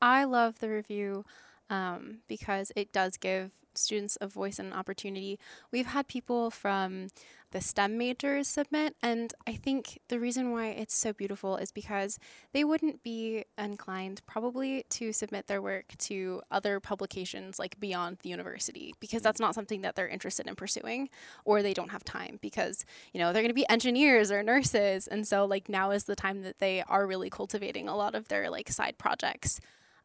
I 0.00 0.24
love 0.24 0.58
the 0.58 0.68
review 0.68 1.24
um, 1.70 2.18
because 2.26 2.72
it 2.74 2.92
does 2.92 3.16
give 3.16 3.52
students 3.74 4.16
a 4.20 4.26
voice 4.26 4.58
and 4.58 4.68
an 4.68 4.78
opportunity. 4.78 5.38
We've 5.70 5.86
had 5.86 6.08
people 6.08 6.50
from 6.50 7.08
the 7.52 7.60
STEM 7.60 7.98
majors 7.98 8.48
submit, 8.48 8.96
and 9.02 9.32
I 9.46 9.54
think 9.54 10.00
the 10.08 10.18
reason 10.18 10.52
why 10.52 10.68
it's 10.68 10.94
so 10.94 11.12
beautiful 11.12 11.56
is 11.56 11.70
because 11.70 12.18
they 12.52 12.64
wouldn't 12.64 13.02
be 13.02 13.44
inclined 13.58 14.22
probably 14.26 14.84
to 14.90 15.12
submit 15.12 15.46
their 15.46 15.60
work 15.60 15.94
to 15.98 16.40
other 16.50 16.80
publications 16.80 17.58
like 17.58 17.78
beyond 17.78 18.18
the 18.22 18.30
university 18.30 18.94
because 19.00 19.22
that's 19.22 19.40
not 19.40 19.54
something 19.54 19.82
that 19.82 19.94
they're 19.94 20.08
interested 20.08 20.46
in 20.46 20.54
pursuing 20.54 21.10
or 21.44 21.62
they 21.62 21.74
don't 21.74 21.90
have 21.90 22.04
time 22.04 22.38
because 22.40 22.84
you 23.12 23.20
know 23.20 23.32
they're 23.32 23.42
going 23.42 23.50
to 23.50 23.54
be 23.54 23.68
engineers 23.68 24.32
or 24.32 24.42
nurses 24.42 25.06
and 25.06 25.26
so 25.26 25.44
like 25.44 25.68
now 25.68 25.90
is 25.90 26.04
the 26.04 26.16
time 26.16 26.42
that 26.42 26.58
they 26.58 26.82
are 26.88 27.06
really 27.06 27.28
cultivating 27.28 27.88
a 27.88 27.96
lot 27.96 28.14
of 28.14 28.28
their 28.28 28.48
like 28.50 28.70
side 28.70 28.96
projects 28.96 29.60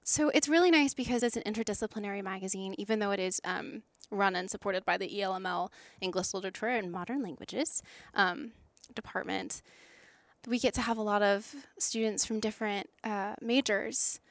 so 0.10 0.30
it's 0.30 0.48
really 0.48 0.72
nice 0.72 0.94
because 0.94 1.22
it's 1.22 1.36
an 1.36 1.44
interdisciplinary 1.44 2.24
magazine, 2.24 2.74
even 2.78 3.00
though 3.00 3.12
it 3.12 3.20
is 3.20 3.42
um, 3.44 3.84
run 4.10 4.38
and 4.38 4.50
supported 4.50 4.86
by 4.86 4.96
the 4.96 5.10
ELML 5.20 5.70
English 6.00 6.34
Literature 6.34 6.70
and 6.70 6.94
Modern 6.94 7.22
Languages 7.22 7.84
um, 8.14 8.54
department. 8.96 9.62
We 10.48 10.60
get 10.60 10.74
to 10.76 10.82
have 10.82 10.98
a 10.98 11.02
lot 11.02 11.24
of 11.24 11.54
students 11.78 12.24
from 12.24 12.40
different 12.40 12.90
uh, 13.04 13.36
majors 13.42 14.22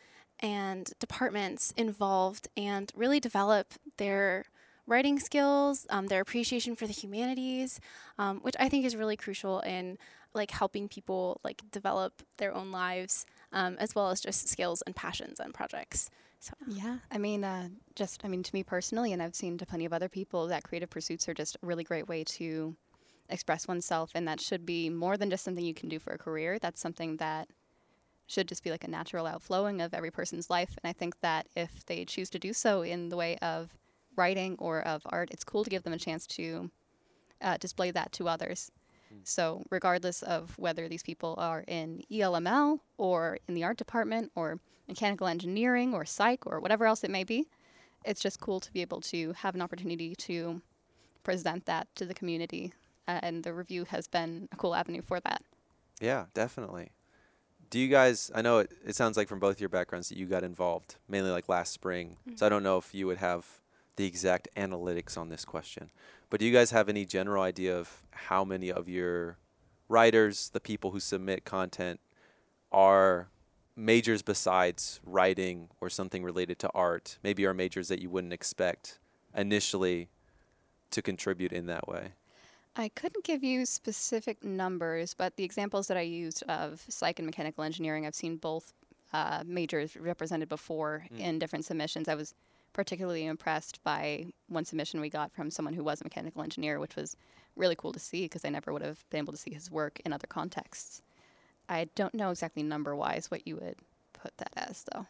and 0.40 0.90
departments 0.98 1.74
involved 1.76 2.48
and 2.56 2.90
really 2.96 3.20
develop 3.20 3.74
their 3.98 4.46
writing 4.86 5.20
skills, 5.20 5.86
um, 5.90 6.06
their 6.06 6.22
appreciation 6.22 6.74
for 6.74 6.86
the 6.86 6.92
humanities, 6.94 7.80
um, 8.18 8.38
which 8.38 8.56
I 8.58 8.70
think 8.70 8.86
is 8.86 8.96
really 8.96 9.16
crucial 9.18 9.60
in 9.60 9.98
like 10.36 10.50
helping 10.50 10.88
people 10.88 11.40
like 11.42 11.62
develop 11.70 12.22
their 12.36 12.54
own 12.54 12.70
lives 12.70 13.26
um, 13.52 13.76
as 13.78 13.94
well 13.94 14.10
as 14.10 14.20
just 14.20 14.48
skills 14.48 14.82
and 14.86 14.94
passions 14.94 15.40
and 15.40 15.52
projects. 15.52 16.10
So 16.38 16.52
Yeah, 16.66 16.98
I 17.10 17.18
mean, 17.18 17.42
uh, 17.42 17.68
just 17.94 18.24
I 18.24 18.28
mean, 18.28 18.42
to 18.42 18.54
me 18.54 18.62
personally, 18.62 19.12
and 19.12 19.22
I've 19.22 19.34
seen 19.34 19.58
to 19.58 19.66
plenty 19.66 19.84
of 19.84 19.92
other 19.92 20.08
people, 20.08 20.46
that 20.48 20.62
creative 20.62 20.90
pursuits 20.90 21.28
are 21.28 21.34
just 21.34 21.56
a 21.56 21.66
really 21.66 21.84
great 21.84 22.08
way 22.08 22.22
to 22.24 22.76
express 23.28 23.66
oneself, 23.66 24.10
and 24.14 24.28
that 24.28 24.40
should 24.40 24.64
be 24.64 24.90
more 24.90 25.16
than 25.16 25.30
just 25.30 25.44
something 25.44 25.64
you 25.64 25.74
can 25.74 25.88
do 25.88 25.98
for 25.98 26.12
a 26.12 26.18
career. 26.18 26.58
That's 26.58 26.80
something 26.80 27.16
that 27.16 27.48
should 28.26 28.48
just 28.48 28.64
be 28.64 28.70
like 28.70 28.84
a 28.84 28.90
natural 28.90 29.26
outflowing 29.26 29.80
of 29.80 29.94
every 29.94 30.10
person's 30.10 30.50
life. 30.50 30.76
And 30.82 30.88
I 30.88 30.92
think 30.92 31.20
that 31.20 31.46
if 31.54 31.84
they 31.86 32.04
choose 32.04 32.28
to 32.30 32.38
do 32.38 32.52
so 32.52 32.82
in 32.82 33.08
the 33.08 33.16
way 33.16 33.36
of 33.38 33.74
writing 34.16 34.56
or 34.58 34.82
of 34.82 35.02
art, 35.06 35.30
it's 35.30 35.44
cool 35.44 35.64
to 35.64 35.70
give 35.70 35.84
them 35.84 35.92
a 35.92 35.98
chance 35.98 36.26
to 36.28 36.70
uh, 37.40 37.56
display 37.58 37.90
that 37.92 38.12
to 38.12 38.28
others. 38.28 38.70
So, 39.24 39.64
regardless 39.70 40.22
of 40.22 40.56
whether 40.58 40.88
these 40.88 41.02
people 41.02 41.34
are 41.38 41.64
in 41.66 42.04
ELML 42.10 42.80
or 42.96 43.38
in 43.48 43.54
the 43.54 43.64
art 43.64 43.76
department 43.76 44.30
or 44.34 44.60
mechanical 44.88 45.26
engineering 45.26 45.94
or 45.94 46.04
psych 46.04 46.46
or 46.46 46.60
whatever 46.60 46.86
else 46.86 47.02
it 47.02 47.10
may 47.10 47.24
be, 47.24 47.46
it's 48.04 48.20
just 48.20 48.40
cool 48.40 48.60
to 48.60 48.72
be 48.72 48.82
able 48.82 49.00
to 49.00 49.32
have 49.32 49.54
an 49.54 49.62
opportunity 49.62 50.14
to 50.14 50.62
present 51.24 51.66
that 51.66 51.88
to 51.96 52.04
the 52.04 52.14
community. 52.14 52.72
Uh, 53.08 53.20
and 53.22 53.42
the 53.42 53.52
review 53.52 53.84
has 53.84 54.06
been 54.06 54.48
a 54.52 54.56
cool 54.56 54.74
avenue 54.74 55.02
for 55.02 55.20
that. 55.20 55.42
Yeah, 56.00 56.26
definitely. 56.34 56.90
Do 57.70 57.80
you 57.80 57.88
guys? 57.88 58.30
I 58.34 58.42
know 58.42 58.58
it, 58.58 58.70
it 58.84 58.94
sounds 58.94 59.16
like 59.16 59.28
from 59.28 59.40
both 59.40 59.60
your 59.60 59.68
backgrounds 59.68 60.08
that 60.08 60.18
you 60.18 60.26
got 60.26 60.44
involved 60.44 60.96
mainly 61.08 61.30
like 61.30 61.48
last 61.48 61.72
spring. 61.72 62.16
So 62.36 62.46
I 62.46 62.48
don't 62.48 62.62
know 62.62 62.78
if 62.78 62.94
you 62.94 63.06
would 63.08 63.18
have 63.18 63.44
the 63.96 64.06
exact 64.06 64.48
analytics 64.56 65.18
on 65.18 65.30
this 65.30 65.44
question. 65.44 65.90
But 66.30 66.40
do 66.40 66.46
you 66.46 66.52
guys 66.52 66.70
have 66.70 66.88
any 66.88 67.04
general 67.04 67.42
idea 67.42 67.76
of 67.76 68.02
how 68.10 68.44
many 68.44 68.70
of 68.70 68.88
your 68.88 69.36
writers, 69.88 70.50
the 70.52 70.60
people 70.60 70.90
who 70.90 71.00
submit 71.00 71.44
content, 71.44 72.00
are 72.72 73.28
majors 73.76 74.22
besides 74.22 75.00
writing 75.04 75.68
or 75.80 75.88
something 75.88 76.24
related 76.24 76.58
to 76.60 76.70
art? 76.74 77.18
Maybe 77.22 77.46
are 77.46 77.54
majors 77.54 77.88
that 77.88 78.00
you 78.00 78.10
wouldn't 78.10 78.32
expect 78.32 78.98
initially 79.36 80.08
to 80.90 81.02
contribute 81.02 81.52
in 81.52 81.66
that 81.66 81.86
way. 81.86 82.12
I 82.74 82.88
couldn't 82.90 83.24
give 83.24 83.42
you 83.42 83.64
specific 83.64 84.44
numbers, 84.44 85.14
but 85.14 85.36
the 85.36 85.44
examples 85.44 85.86
that 85.88 85.96
I 85.96 86.02
used 86.02 86.42
of 86.48 86.84
psych 86.88 87.18
and 87.18 87.26
mechanical 87.26 87.64
engineering, 87.64 88.04
I've 88.04 88.14
seen 88.14 88.36
both 88.36 88.74
uh, 89.12 89.44
majors 89.46 89.96
represented 89.96 90.48
before 90.48 91.06
in 91.16 91.38
different 91.38 91.64
submissions. 91.64 92.08
I 92.08 92.14
was 92.14 92.34
particularly 92.76 93.24
impressed 93.24 93.82
by 93.84 94.26
one 94.48 94.66
submission 94.66 95.00
we 95.00 95.08
got 95.08 95.32
from 95.32 95.50
someone 95.50 95.72
who 95.72 95.82
was 95.82 96.02
a 96.02 96.04
mechanical 96.04 96.42
engineer, 96.42 96.78
which 96.78 96.94
was 96.94 97.16
really 97.56 97.74
cool 97.74 97.90
to 97.90 97.98
see 97.98 98.26
because 98.26 98.44
I 98.44 98.50
never 98.50 98.70
would 98.70 98.82
have 98.82 99.02
been 99.08 99.20
able 99.20 99.32
to 99.32 99.38
see 99.38 99.54
his 99.54 99.70
work 99.70 99.98
in 100.04 100.12
other 100.12 100.26
contexts. 100.26 101.00
I 101.70 101.88
don't 101.94 102.12
know 102.14 102.30
exactly 102.30 102.62
number 102.62 102.94
wise 102.94 103.30
what 103.30 103.46
you 103.46 103.56
would 103.56 103.76
put 104.12 104.36
that 104.36 104.52
as, 104.58 104.84
though. 104.92 105.06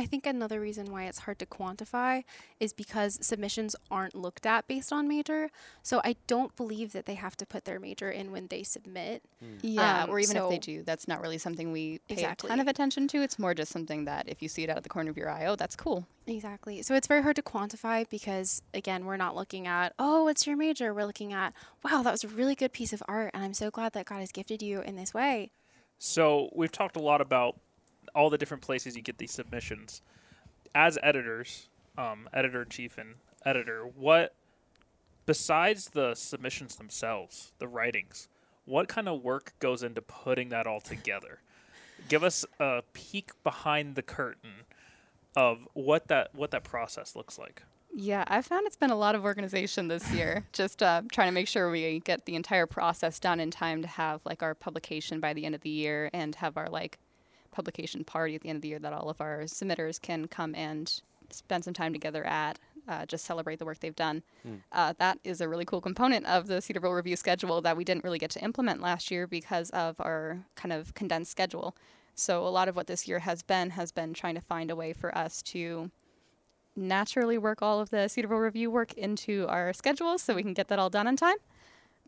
Yeah. 0.00 0.04
I 0.04 0.06
think 0.06 0.26
another 0.26 0.60
reason 0.60 0.90
why 0.90 1.04
it's 1.04 1.20
hard 1.20 1.38
to 1.40 1.46
quantify 1.46 2.24
is 2.58 2.72
because 2.72 3.18
submissions 3.20 3.76
aren't 3.90 4.14
looked 4.14 4.46
at 4.46 4.66
based 4.66 4.92
on 4.92 5.06
major. 5.06 5.50
So 5.82 6.00
I 6.04 6.16
don't 6.26 6.54
believe 6.56 6.92
that 6.92 7.06
they 7.06 7.14
have 7.14 7.36
to 7.36 7.46
put 7.46 7.64
their 7.64 7.78
major 7.78 8.10
in 8.10 8.32
when 8.32 8.46
they 8.48 8.62
submit. 8.62 9.22
Yeah, 9.62 10.04
Um, 10.04 10.10
or 10.10 10.18
even 10.20 10.36
if 10.36 10.48
they 10.48 10.58
do, 10.58 10.82
that's 10.82 11.06
not 11.06 11.20
really 11.20 11.38
something 11.38 11.72
we 11.72 12.00
pay 12.08 12.24
a 12.24 12.34
ton 12.34 12.60
of 12.60 12.68
attention 12.68 13.08
to. 13.08 13.22
It's 13.22 13.38
more 13.38 13.54
just 13.54 13.72
something 13.72 14.04
that 14.06 14.28
if 14.28 14.42
you 14.42 14.48
see 14.48 14.64
it 14.64 14.70
out 14.70 14.76
of 14.76 14.82
the 14.82 14.88
corner 14.88 15.10
of 15.10 15.16
your 15.16 15.28
eye, 15.28 15.46
oh, 15.46 15.56
that's 15.56 15.76
cool. 15.76 16.06
Exactly. 16.26 16.82
So 16.82 16.94
it's 16.94 17.06
very 17.06 17.22
hard 17.22 17.36
to 17.36 17.42
quantify 17.42 18.08
because, 18.08 18.62
again, 18.72 19.04
we're 19.04 19.16
not 19.16 19.34
looking 19.34 19.66
at, 19.66 19.92
oh, 19.98 20.24
what's 20.24 20.46
your 20.46 20.56
major? 20.56 20.94
We're 20.94 21.04
looking 21.06 21.32
at, 21.32 21.52
wow, 21.84 22.02
that 22.02 22.12
was 22.12 22.24
a 22.24 22.28
really 22.28 22.54
good 22.54 22.72
piece 22.72 22.92
of 22.92 23.02
art. 23.08 23.30
And 23.34 23.42
I'm 23.42 23.54
so 23.54 23.70
glad 23.70 23.92
that 23.94 24.06
God 24.06 24.20
has 24.20 24.32
gifted 24.32 24.62
you 24.62 24.80
in 24.80 24.96
this 24.96 25.12
way. 25.12 25.50
So 25.98 26.50
we've 26.54 26.72
talked 26.72 26.96
a 26.96 27.00
lot 27.00 27.20
about 27.20 27.58
all 28.14 28.30
the 28.30 28.38
different 28.38 28.62
places 28.62 28.96
you 28.96 29.02
get 29.02 29.18
these 29.18 29.32
submissions. 29.32 30.02
As 30.74 30.98
editors, 31.02 31.68
um, 31.98 32.28
editor 32.32 32.62
in 32.62 32.68
chief 32.68 32.98
and 32.98 33.14
editor, 33.44 33.82
what 33.82 34.34
besides 35.26 35.88
the 35.88 36.14
submissions 36.14 36.76
themselves, 36.76 37.52
the 37.58 37.68
writings, 37.68 38.28
what 38.64 38.88
kind 38.88 39.08
of 39.08 39.22
work 39.22 39.52
goes 39.58 39.82
into 39.82 40.02
putting 40.02 40.48
that 40.50 40.66
all 40.66 40.80
together? 40.80 41.40
Give 42.08 42.22
us 42.22 42.44
a 42.58 42.82
peek 42.92 43.30
behind 43.42 43.94
the 43.94 44.02
curtain 44.02 44.64
of 45.36 45.66
what 45.74 46.08
that 46.08 46.34
what 46.34 46.50
that 46.50 46.64
process 46.64 47.14
looks 47.14 47.38
like. 47.38 47.62
Yeah, 47.94 48.24
I 48.28 48.40
found 48.42 48.66
it's 48.66 48.76
been 48.76 48.90
a 48.90 48.96
lot 48.96 49.14
of 49.14 49.24
organization 49.24 49.88
this 49.88 50.10
year. 50.12 50.46
Just 50.52 50.82
uh, 50.82 51.02
trying 51.12 51.28
to 51.28 51.32
make 51.32 51.48
sure 51.48 51.70
we 51.70 52.00
get 52.00 52.24
the 52.26 52.36
entire 52.36 52.66
process 52.66 53.18
done 53.18 53.40
in 53.40 53.50
time 53.50 53.82
to 53.82 53.88
have 53.88 54.20
like 54.24 54.42
our 54.42 54.54
publication 54.54 55.20
by 55.20 55.32
the 55.32 55.44
end 55.44 55.54
of 55.54 55.60
the 55.62 55.70
year 55.70 56.10
and 56.12 56.34
have 56.36 56.56
our 56.56 56.68
like 56.68 56.98
publication 57.50 58.04
party 58.04 58.34
at 58.34 58.42
the 58.42 58.48
end 58.48 58.56
of 58.56 58.62
the 58.62 58.68
year 58.68 58.78
that 58.78 58.92
all 58.92 59.08
of 59.10 59.20
our 59.20 59.40
submitters 59.42 60.00
can 60.00 60.26
come 60.28 60.54
and 60.54 61.00
spend 61.30 61.64
some 61.64 61.74
time 61.74 61.92
together 61.92 62.24
at. 62.24 62.58
Uh, 62.88 63.06
just 63.06 63.24
celebrate 63.24 63.58
the 63.58 63.64
work 63.64 63.78
they've 63.80 63.94
done. 63.94 64.22
Uh, 64.72 64.92
that 64.98 65.18
is 65.22 65.40
a 65.40 65.48
really 65.48 65.64
cool 65.64 65.80
component 65.80 66.26
of 66.26 66.46
the 66.46 66.60
Cedarville 66.60 66.92
review 66.92 67.14
schedule 67.14 67.60
that 67.60 67.76
we 67.76 67.84
didn't 67.84 68.02
really 68.02 68.18
get 68.18 68.30
to 68.30 68.42
implement 68.42 68.80
last 68.80 69.10
year 69.10 69.26
because 69.26 69.70
of 69.70 69.94
our 70.00 70.38
kind 70.56 70.72
of 70.72 70.92
condensed 70.94 71.30
schedule. 71.30 71.76
So 72.14 72.46
a 72.46 72.48
lot 72.48 72.68
of 72.68 72.76
what 72.76 72.86
this 72.86 73.06
year 73.06 73.20
has 73.20 73.42
been 73.42 73.70
has 73.70 73.92
been 73.92 74.12
trying 74.12 74.34
to 74.34 74.40
find 74.40 74.70
a 74.70 74.76
way 74.76 74.92
for 74.92 75.16
us 75.16 75.40
to 75.42 75.90
naturally 76.74 77.38
work 77.38 77.62
all 77.62 77.80
of 77.80 77.90
the 77.90 78.08
Cedarville 78.08 78.38
review 78.38 78.70
work 78.70 78.92
into 78.94 79.46
our 79.48 79.72
schedule 79.72 80.18
so 80.18 80.34
we 80.34 80.42
can 80.42 80.54
get 80.54 80.68
that 80.68 80.78
all 80.78 80.90
done 80.90 81.06
on 81.06 81.16
time. 81.16 81.36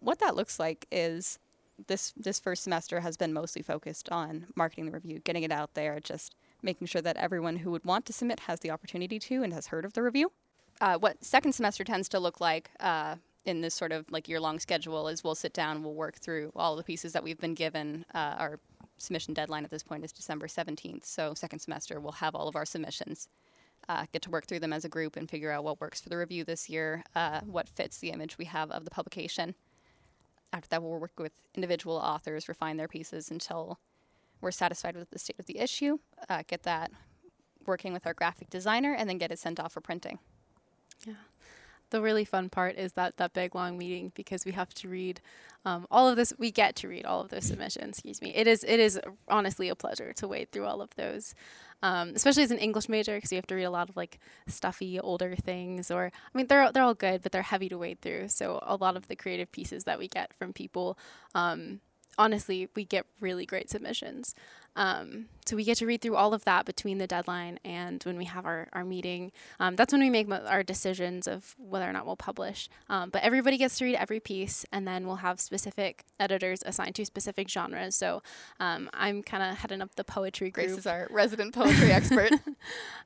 What 0.01 0.19
that 0.19 0.35
looks 0.35 0.59
like 0.59 0.87
is 0.91 1.39
this 1.87 2.13
this 2.17 2.39
first 2.39 2.63
semester 2.63 3.01
has 3.01 3.17
been 3.17 3.33
mostly 3.33 3.63
focused 3.63 4.09
on 4.11 4.47
marketing 4.55 4.87
the 4.87 4.93
review, 4.93 5.21
getting 5.21 5.43
it 5.43 5.53
out 5.53 5.75
there, 5.75 6.01
just 6.01 6.35
making 6.63 6.87
sure 6.87 7.03
that 7.03 7.17
everyone 7.17 7.57
who 7.57 7.71
would 7.71 7.85
want 7.85 8.07
to 8.07 8.13
submit 8.13 8.41
has 8.41 8.61
the 8.61 8.71
opportunity 8.71 9.19
to 9.19 9.43
and 9.43 9.53
has 9.53 9.69
heard 9.69 9.85
of 9.85 9.93
the 9.93 10.03
review. 10.03 10.33
Uh, 10.81 10.97
what 10.99 11.23
second 11.25 11.53
semester 11.53 11.85
tends 11.85 12.09
to 12.09 12.19
look 12.19 12.41
like 12.41 12.71
uh, 12.81 13.17
in 13.45 13.61
this 13.61 13.75
sort 13.75 13.93
of 13.93 14.11
like 14.11 14.29
year 14.29 14.41
long 14.41 14.59
schedule 14.59 15.09
is 15.09 15.25
we'll 15.25 15.35
sit 15.35 15.53
down, 15.53 15.83
we'll 15.83 15.95
work 15.95 16.17
through 16.17 16.53
all 16.57 16.77
the 16.77 16.83
pieces 16.83 17.13
that 17.13 17.23
we've 17.23 17.41
been 17.41 17.55
given. 17.55 18.05
Uh, 18.15 18.35
our 18.39 18.61
submission 18.99 19.35
deadline 19.35 19.65
at 19.65 19.71
this 19.71 19.83
point 19.83 20.05
is 20.05 20.13
December 20.13 20.47
17th, 20.47 21.05
so 21.05 21.35
second 21.35 21.59
semester 21.59 22.01
we'll 22.01 22.13
have 22.13 22.35
all 22.35 22.49
of 22.49 22.57
our 22.57 22.65
submissions 22.65 23.29
uh, 23.89 24.07
get 24.13 24.23
to 24.23 24.31
work 24.31 24.47
through 24.47 24.61
them 24.61 24.73
as 24.73 24.85
a 24.85 24.89
group 24.89 25.17
and 25.17 25.29
figure 25.29 25.51
out 25.51 25.65
what 25.65 25.81
works 25.81 26.01
for 26.01 26.09
the 26.09 26.17
review 26.17 26.45
this 26.45 26.69
year, 26.69 27.03
uh, 27.15 27.41
what 27.41 27.69
fits 27.69 27.99
the 27.99 28.11
image 28.11 28.39
we 28.39 28.45
have 28.45 28.71
of 28.71 28.85
the 28.85 28.91
publication. 28.91 29.55
After 30.53 30.69
that, 30.69 30.83
we'll 30.83 30.99
work 30.99 31.19
with 31.19 31.33
individual 31.55 31.97
authors, 31.97 32.49
refine 32.49 32.77
their 32.77 32.89
pieces 32.89 33.31
until 33.31 33.79
we're 34.41 34.51
satisfied 34.51 34.97
with 34.97 35.11
the 35.11 35.19
state 35.19 35.39
of 35.39 35.47
the 35.47 35.59
issue, 35.59 35.99
uh, 36.29 36.43
get 36.47 36.65
that 36.65 36.91
working 37.67 37.93
with 37.93 38.07
our 38.07 38.15
graphic 38.15 38.51
designer, 38.51 38.93
and 38.95 39.09
then 39.09 39.19
get 39.19 39.31
it 39.31 39.39
sent 39.39 39.59
off 39.61 39.73
for 39.73 39.81
printing. 39.81 40.19
The 41.93 42.01
really 42.01 42.25
fun 42.25 42.49
part 42.49 42.77
is 42.79 42.95
that 42.95 43.19
that 43.19 43.35
big 43.35 43.55
long 43.55 43.77
meeting 43.77 44.13
because 44.15 44.47
we 44.47 44.53
have 44.53 44.73
to 44.75 44.89
read 44.89 45.21
um, 45.67 45.87
all 45.91 46.09
of 46.09 46.17
this. 46.17 46.33
We 46.39 46.51
get 46.51 46.75
to 46.77 46.89
read 46.89 47.05
all 47.05 47.21
of 47.21 47.29
those 47.29 47.45
submissions. 47.45 47.99
Excuse 47.99 48.23
me. 48.23 48.35
It 48.35 48.47
is 48.47 48.65
it 48.65 48.81
is 48.81 48.99
honestly 49.29 49.69
a 49.69 49.75
pleasure 49.75 50.15
to 50.15 50.27
wade 50.27 50.51
through 50.51 50.65
all 50.65 50.81
of 50.81 50.89
those, 50.97 51.35
um, 51.83 52.13
especially 52.15 52.45
as 52.45 52.51
an 52.51 52.57
English 52.59 52.89
major 52.89 53.15
because 53.17 53.31
you 53.31 53.37
have 53.37 53.47
to 53.49 53.55
read 53.55 53.65
a 53.65 53.71
lot 53.71 53.91
of 53.91 53.97
like 53.97 54.19
stuffy 54.47 54.99
older 54.99 55.37
things. 55.37 55.91
Or 55.91 56.07
I 56.07 56.39
mean, 56.39 56.47
they're 56.47 56.73
they're 56.73 56.83
all 56.83 56.95
good, 56.95 57.23
but 57.23 57.31
they're 57.31 57.43
heavy 57.43 57.69
to 57.69 57.77
wade 57.77 58.01
through. 58.01 58.29
So 58.29 58.59
a 58.63 58.77
lot 58.77 58.97
of 58.97 59.09
the 59.09 59.17
creative 59.17 59.53
pieces 59.53 59.85
that 59.85 59.99
we 59.99 60.09
get 60.09 60.33
from 60.33 60.55
people. 60.55 60.97
Um, 61.35 61.81
honestly, 62.17 62.69
we 62.75 62.85
get 62.85 63.07
really 63.21 63.47
great 63.47 63.71
submissions. 63.71 64.35
Um, 64.75 65.27
so 65.45 65.57
we 65.57 65.65
get 65.65 65.79
to 65.79 65.87
read 65.87 66.01
through 66.01 66.17
all 66.17 66.33
of 66.33 66.45
that 66.45 66.65
between 66.65 66.99
the 66.99 67.07
deadline 67.07 67.59
and 67.65 68.03
when 68.05 68.17
we 68.17 68.25
have 68.25 68.47
our, 68.47 68.69
our 68.73 68.85
meeting. 68.85 69.33
Um, 69.61 69.77
that's 69.77 69.93
when 69.93 70.01
we 70.01 70.09
make 70.09 70.29
mo- 70.29 70.45
our 70.47 70.63
decisions 70.63 71.27
of 71.27 71.55
whether 71.59 71.89
or 71.89 71.93
not 71.93 72.07
we'll 72.07 72.17
publish. 72.17 72.69
Um, 72.89 73.11
but 73.11 73.23
everybody 73.23 73.59
gets 73.59 73.79
to 73.79 73.85
read 73.85 73.97
every 73.97 74.21
piece, 74.21 74.65
and 74.73 74.87
then 74.87 75.07
we'll 75.07 75.17
have 75.17 75.41
specific 75.41 76.05
editors 76.19 76.63
assigned 76.65 76.95
to 76.95 77.05
specific 77.05 77.49
genres. 77.49 77.95
So 77.95 78.23
um, 78.61 78.89
I'm 78.95 79.23
kind 79.23 79.43
of 79.43 79.59
heading 79.59 79.83
up 79.83 79.95
the 79.97 80.05
poetry 80.05 80.51
group. 80.51 80.69
Grace 80.69 80.79
is 80.79 80.87
our 80.87 81.09
resident 81.11 81.55
poetry 81.55 81.93
expert. 81.93 82.33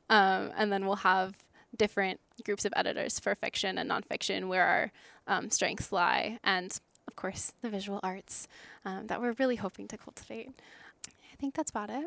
Um, 0.08 0.52
and 0.56 0.72
then 0.72 0.86
we'll 0.86 0.96
have 0.96 1.34
different 1.76 2.20
groups 2.44 2.64
of 2.64 2.72
editors 2.76 3.18
for 3.18 3.34
fiction 3.34 3.76
and 3.78 3.90
nonfiction 3.90 4.46
where 4.46 4.64
our 4.64 4.92
um, 5.26 5.50
strengths 5.50 5.90
lie, 5.90 6.38
and 6.44 6.78
of 7.08 7.16
course, 7.16 7.52
the 7.62 7.70
visual 7.70 8.00
arts 8.02 8.46
um, 8.84 9.06
that 9.08 9.20
we're 9.20 9.32
really 9.32 9.56
hoping 9.56 9.88
to 9.88 9.96
cultivate. 9.96 10.50
I 11.36 11.38
think 11.38 11.54
that's 11.54 11.70
about 11.70 11.90
it. 11.90 12.06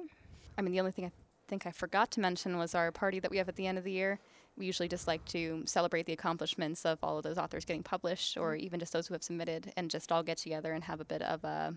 I 0.57 0.62
mean, 0.62 0.71
the 0.71 0.79
only 0.79 0.91
thing 0.91 1.05
I 1.05 1.12
think 1.48 1.67
I 1.67 1.71
forgot 1.71 2.09
to 2.12 2.19
mention 2.19 2.57
was 2.57 2.74
our 2.74 2.91
party 2.91 3.19
that 3.19 3.29
we 3.29 3.38
have 3.38 3.48
at 3.48 3.55
the 3.55 3.67
end 3.67 3.77
of 3.77 3.83
the 3.83 3.91
year. 3.91 4.19
We 4.57 4.65
usually 4.65 4.88
just 4.88 5.07
like 5.07 5.24
to 5.25 5.63
celebrate 5.65 6.07
the 6.07 6.13
accomplishments 6.13 6.83
of 6.83 6.98
all 7.03 7.17
of 7.17 7.24
those 7.24 7.38
authors 7.38 7.63
getting 7.63 7.83
published, 7.83 8.38
or 8.38 8.55
even 8.55 8.79
just 8.79 8.91
those 8.91 9.07
who 9.07 9.13
have 9.13 9.24
submitted, 9.24 9.71
and 9.77 9.89
just 9.89 10.12
all 10.12 10.24
get 10.24 10.38
together 10.38 10.74
and 10.74 10.83
have 10.83 11.00
a 11.00 11.05
bit 11.05 11.21
of 11.21 11.43
a 11.43 11.75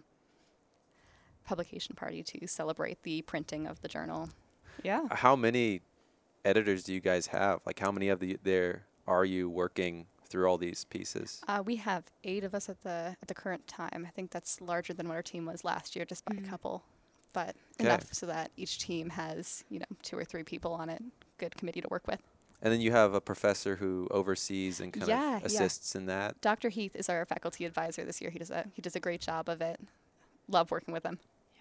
publication 1.45 1.95
party 1.95 2.23
to 2.23 2.47
celebrate 2.47 3.03
the 3.03 3.21
printing 3.23 3.67
of 3.67 3.83
the 3.83 3.89
journal. 3.89 4.31
Yeah. 4.83 5.07
How 5.11 5.37
many 5.37 5.83
editors 6.45 6.85
do 6.85 6.95
you 6.95 7.01
guys 7.01 7.27
have? 7.29 7.61
Like, 7.67 7.79
how 7.79 7.93
many 7.93 8.09
of 8.09 8.19
the 8.19 8.39
there 8.43 8.87
are 9.07 9.27
you 9.27 9.51
working 9.51 10.07
through 10.27 10.47
all 10.47 10.57
these 10.57 10.85
pieces? 10.85 11.43
Uh, 11.47 11.63
we 11.65 11.77
have 11.77 12.05
eight 12.25 12.45
of 12.45 12.55
us 12.55 12.71
at 12.71 12.83
the 12.83 13.15
at 13.21 13.29
the 13.29 13.35
current 13.35 13.67
time. 13.67 14.05
I 14.07 14.11
think 14.11 14.31
that's 14.31 14.61
larger 14.61 14.95
than 14.95 15.07
what 15.07 15.15
our 15.15 15.23
team 15.23 15.45
was 15.45 15.65
last 15.65 15.95
year, 15.95 16.07
just 16.07 16.25
by 16.25 16.35
a 16.37 16.41
couple, 16.41 16.83
but 17.33 17.55
Okay. 17.81 17.89
enough 17.89 18.13
so 18.13 18.27
that 18.27 18.51
each 18.57 18.79
team 18.79 19.11
has 19.11 19.65
you 19.71 19.79
know 19.79 19.87
two 20.03 20.17
or 20.19 20.25
three 20.25 20.43
people 20.45 20.73
on 20.73 20.89
it. 20.89 21.03
Good 21.39 21.57
committee 21.57 21.81
to 21.81 21.89
work 21.91 22.07
with. 22.07 22.21
And 22.65 22.73
then 22.73 22.81
you 22.81 22.93
have 22.93 23.13
a 23.13 23.21
professor 23.21 23.77
who 23.77 24.07
oversees 24.13 24.79
and 24.81 24.93
kind 24.93 25.09
Yeah, 25.09 25.37
of 25.39 25.43
yeah. 25.43 25.47
assists 25.49 25.97
in 25.97 26.07
that. 26.07 26.41
Dr. 26.41 26.69
Heath 26.69 26.95
is 26.95 27.09
our 27.09 27.27
faculty 27.27 27.65
advisor 27.65 28.05
this 28.05 28.21
year. 28.21 28.31
He 28.31 28.39
does 28.39 28.51
a 28.51 28.67
he 28.75 28.83
does 28.83 28.95
a 28.95 29.01
great 29.01 29.21
job 29.21 29.49
of 29.49 29.61
it. 29.61 29.81
Love 30.49 30.71
working 30.71 30.93
with 30.95 31.05
him. 31.05 31.19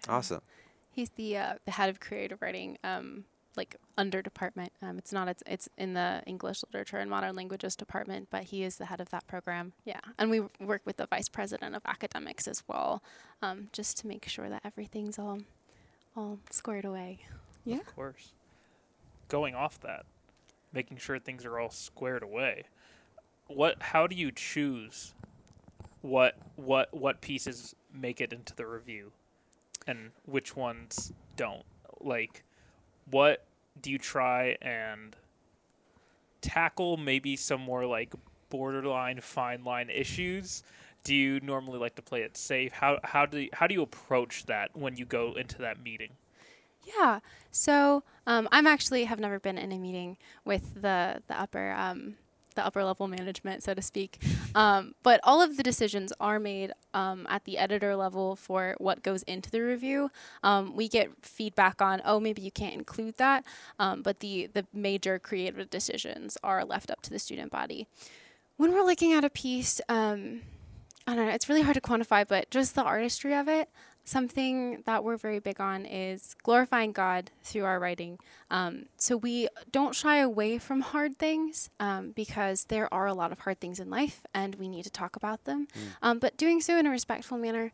Awesome. 0.08 0.42
He's 0.90 1.10
the 1.10 1.36
uh, 1.36 1.54
the 1.64 1.72
head 1.72 1.88
of 1.88 1.98
creative 2.00 2.40
writing, 2.42 2.76
um, 2.84 3.24
like 3.56 3.76
under 3.96 4.20
department. 4.22 4.72
Um, 4.82 4.98
it's 4.98 5.12
not 5.12 5.26
it's 5.26 5.42
it's 5.46 5.68
in 5.78 5.94
the 5.94 6.22
English 6.26 6.62
literature 6.64 6.98
and 6.98 7.10
modern 7.10 7.34
languages 7.34 7.74
department, 7.74 8.28
but 8.30 8.44
he 8.44 8.62
is 8.62 8.76
the 8.76 8.84
head 8.86 9.00
of 9.00 9.08
that 9.10 9.26
program. 9.26 9.72
Yeah, 9.84 10.00
and 10.18 10.30
we 10.30 10.40
work 10.60 10.82
with 10.84 10.98
the 10.98 11.06
vice 11.06 11.28
president 11.28 11.74
of 11.74 11.82
academics 11.86 12.46
as 12.46 12.62
well, 12.68 13.02
um, 13.40 13.70
just 13.72 13.96
to 13.98 14.06
make 14.06 14.28
sure 14.28 14.48
that 14.48 14.60
everything's 14.64 15.18
all 15.18 15.38
all 16.16 16.38
squared 16.50 16.84
away. 16.84 17.20
Yeah. 17.64 17.78
Of 17.78 17.94
course. 17.94 18.32
Going 19.28 19.54
off 19.54 19.80
that, 19.80 20.04
making 20.72 20.98
sure 20.98 21.18
things 21.18 21.44
are 21.44 21.58
all 21.58 21.70
squared 21.70 22.22
away. 22.22 22.64
What? 23.46 23.82
How 23.82 24.06
do 24.06 24.14
you 24.14 24.30
choose 24.30 25.14
what 26.02 26.36
what 26.56 26.92
what 26.92 27.20
pieces 27.20 27.74
make 27.92 28.20
it 28.20 28.32
into 28.32 28.54
the 28.54 28.66
review, 28.66 29.12
and 29.86 30.10
which 30.26 30.56
ones 30.56 31.12
don't? 31.36 31.64
Like, 32.00 32.44
what 33.10 33.44
do 33.80 33.90
you 33.90 33.98
try 33.98 34.56
and 34.60 35.16
tackle? 36.40 36.96
Maybe 36.96 37.36
some 37.36 37.60
more 37.60 37.86
like 37.86 38.14
borderline 38.50 39.20
fine 39.20 39.64
line 39.64 39.88
issues. 39.88 40.62
Do 41.04 41.14
you 41.14 41.40
normally 41.40 41.78
like 41.78 41.94
to 41.96 42.02
play 42.02 42.22
it 42.22 42.36
safe? 42.36 42.72
How 42.72 42.98
how 43.02 43.26
do 43.26 43.40
you, 43.40 43.48
how 43.52 43.66
do 43.66 43.74
you 43.74 43.82
approach 43.82 44.46
that 44.46 44.76
when 44.76 44.96
you 44.96 45.04
go 45.04 45.34
into 45.34 45.58
that 45.58 45.82
meeting? 45.82 46.10
Yeah. 46.84 47.20
So 47.50 48.02
um, 48.26 48.48
I'm 48.52 48.66
actually 48.66 49.04
have 49.04 49.20
never 49.20 49.38
been 49.38 49.58
in 49.58 49.72
a 49.72 49.78
meeting 49.78 50.16
with 50.44 50.82
the 50.82 51.22
the 51.26 51.40
upper 51.40 51.72
um, 51.72 52.16
the 52.54 52.64
upper 52.64 52.84
level 52.84 53.08
management, 53.08 53.62
so 53.62 53.74
to 53.74 53.82
speak. 53.82 54.18
Um, 54.54 54.94
but 55.02 55.20
all 55.24 55.40
of 55.40 55.56
the 55.56 55.62
decisions 55.62 56.12
are 56.20 56.38
made 56.38 56.72
um, 56.92 57.26
at 57.28 57.44
the 57.44 57.58
editor 57.58 57.96
level 57.96 58.36
for 58.36 58.74
what 58.78 59.02
goes 59.02 59.22
into 59.24 59.50
the 59.50 59.60
review. 59.60 60.10
Um, 60.42 60.76
we 60.76 60.88
get 60.88 61.10
feedback 61.22 61.80
on, 61.80 62.02
oh, 62.04 62.20
maybe 62.20 62.42
you 62.42 62.50
can't 62.50 62.74
include 62.74 63.16
that, 63.16 63.44
um, 63.78 64.02
but 64.02 64.20
the 64.20 64.48
the 64.52 64.66
major 64.72 65.18
creative 65.18 65.70
decisions 65.70 66.36
are 66.44 66.64
left 66.64 66.90
up 66.90 67.02
to 67.02 67.10
the 67.10 67.18
student 67.18 67.50
body. 67.50 67.86
When 68.56 68.72
we're 68.72 68.84
looking 68.84 69.12
at 69.12 69.24
a 69.24 69.30
piece, 69.30 69.80
I 71.06 71.14
don't 71.14 71.26
know, 71.26 71.32
it's 71.32 71.48
really 71.48 71.62
hard 71.62 71.74
to 71.74 71.80
quantify, 71.80 72.26
but 72.26 72.50
just 72.50 72.74
the 72.74 72.82
artistry 72.82 73.34
of 73.34 73.48
it. 73.48 73.68
Something 74.04 74.82
that 74.84 75.04
we're 75.04 75.16
very 75.16 75.38
big 75.38 75.60
on 75.60 75.86
is 75.86 76.34
glorifying 76.42 76.90
God 76.92 77.30
through 77.44 77.64
our 77.64 77.78
writing. 77.78 78.18
Um, 78.50 78.86
so 78.96 79.16
we 79.16 79.48
don't 79.70 79.94
shy 79.94 80.18
away 80.18 80.58
from 80.58 80.80
hard 80.80 81.18
things 81.18 81.70
um, 81.78 82.10
because 82.10 82.64
there 82.64 82.92
are 82.92 83.06
a 83.06 83.14
lot 83.14 83.30
of 83.30 83.40
hard 83.40 83.60
things 83.60 83.78
in 83.78 83.90
life 83.90 84.22
and 84.34 84.56
we 84.56 84.68
need 84.68 84.82
to 84.84 84.90
talk 84.90 85.14
about 85.14 85.44
them, 85.44 85.68
um, 86.02 86.18
but 86.18 86.36
doing 86.36 86.60
so 86.60 86.78
in 86.78 86.86
a 86.86 86.90
respectful 86.90 87.38
manner, 87.38 87.70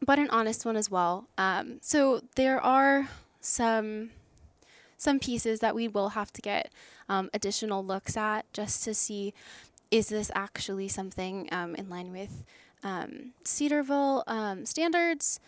but 0.00 0.18
an 0.18 0.30
honest 0.30 0.64
one 0.64 0.76
as 0.76 0.90
well. 0.90 1.28
Um, 1.38 1.78
so 1.80 2.22
there 2.36 2.60
are 2.60 3.08
some 3.40 4.10
some 4.96 5.18
pieces 5.18 5.60
that 5.60 5.74
we 5.74 5.86
will 5.86 6.10
have 6.10 6.32
to 6.32 6.40
get 6.40 6.72
um, 7.08 7.28
additional 7.34 7.84
looks 7.84 8.16
at 8.16 8.50
just 8.52 8.84
to 8.84 8.94
see 8.94 9.34
is 9.90 10.08
this 10.08 10.30
actually 10.34 10.88
something 10.88 11.48
um, 11.52 11.74
in 11.74 11.88
line 11.88 12.10
with 12.10 12.44
um, 12.84 13.32
Cedarville 13.44 14.22
um, 14.26 14.64
standards? 14.64 15.40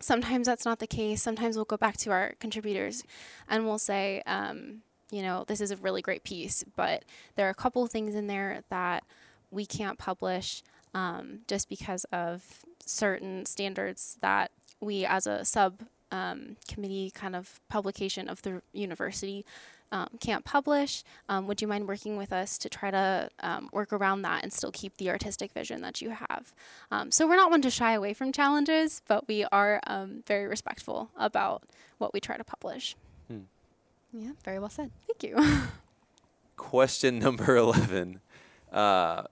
Sometimes 0.00 0.46
that's 0.46 0.64
not 0.64 0.78
the 0.78 0.86
case. 0.86 1.22
Sometimes 1.22 1.56
we'll 1.56 1.64
go 1.64 1.76
back 1.76 1.96
to 1.98 2.10
our 2.10 2.34
contributors 2.38 3.04
and 3.48 3.66
we'll 3.66 3.78
say, 3.78 4.22
um, 4.26 4.82
you 5.10 5.22
know, 5.22 5.44
this 5.46 5.60
is 5.60 5.70
a 5.70 5.76
really 5.76 6.02
great 6.02 6.24
piece, 6.24 6.64
but 6.74 7.04
there 7.34 7.46
are 7.46 7.50
a 7.50 7.54
couple 7.54 7.86
things 7.86 8.14
in 8.14 8.26
there 8.26 8.62
that 8.70 9.04
we 9.50 9.64
can't 9.64 9.98
publish 9.98 10.62
um, 10.94 11.40
just 11.46 11.68
because 11.68 12.04
of 12.12 12.64
certain 12.84 13.46
standards 13.46 14.16
that 14.20 14.50
we, 14.80 15.04
as 15.04 15.26
a 15.26 15.44
sub 15.44 15.82
um, 16.12 16.56
committee 16.68 17.10
kind 17.10 17.34
of 17.36 17.60
publication 17.68 18.28
of 18.28 18.42
the 18.42 18.62
university, 18.72 19.44
um, 19.92 20.08
can't 20.20 20.44
publish. 20.44 21.04
Um, 21.28 21.46
would 21.46 21.62
you 21.62 21.68
mind 21.68 21.88
working 21.88 22.16
with 22.16 22.32
us 22.32 22.58
to 22.58 22.68
try 22.68 22.90
to 22.90 23.30
um, 23.40 23.68
work 23.72 23.92
around 23.92 24.22
that 24.22 24.42
and 24.42 24.52
still 24.52 24.72
keep 24.72 24.96
the 24.96 25.10
artistic 25.10 25.52
vision 25.52 25.80
that 25.82 26.00
you 26.00 26.10
have? 26.10 26.54
Um, 26.90 27.10
so 27.10 27.26
we're 27.26 27.36
not 27.36 27.50
one 27.50 27.62
to 27.62 27.70
shy 27.70 27.92
away 27.92 28.14
from 28.14 28.32
challenges, 28.32 29.02
but 29.06 29.28
we 29.28 29.44
are 29.52 29.80
um, 29.86 30.22
very 30.26 30.46
respectful 30.46 31.10
about 31.16 31.62
what 31.98 32.12
we 32.12 32.20
try 32.20 32.36
to 32.36 32.44
publish. 32.44 32.96
Yeah, 34.18 34.30
very 34.44 34.58
well 34.58 34.70
said. 34.70 34.90
Thank 35.06 35.22
you. 35.22 35.58
Question 36.56 37.18
number 37.18 37.56
11 37.56 38.20
uh, 38.72 39.24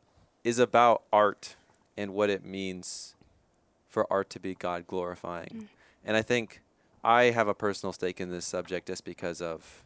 is 0.43 0.59
about 0.59 1.03
art 1.13 1.57
and 1.97 2.13
what 2.13 2.29
it 2.29 2.45
means 2.45 3.15
for 3.89 4.11
art 4.13 4.29
to 4.31 4.41
be 4.41 4.55
God 4.55 4.87
glorifying. 4.87 5.69
And 6.05 6.17
I 6.17 6.23
think 6.23 6.61
I 7.03 7.25
have 7.25 7.49
a 7.49 7.55
personal 7.55 7.93
stake 7.93 8.21
in 8.21 8.31
this 8.31 8.45
subject 8.45 8.89
just 8.89 9.05
because 9.05 9.41
of 9.41 9.83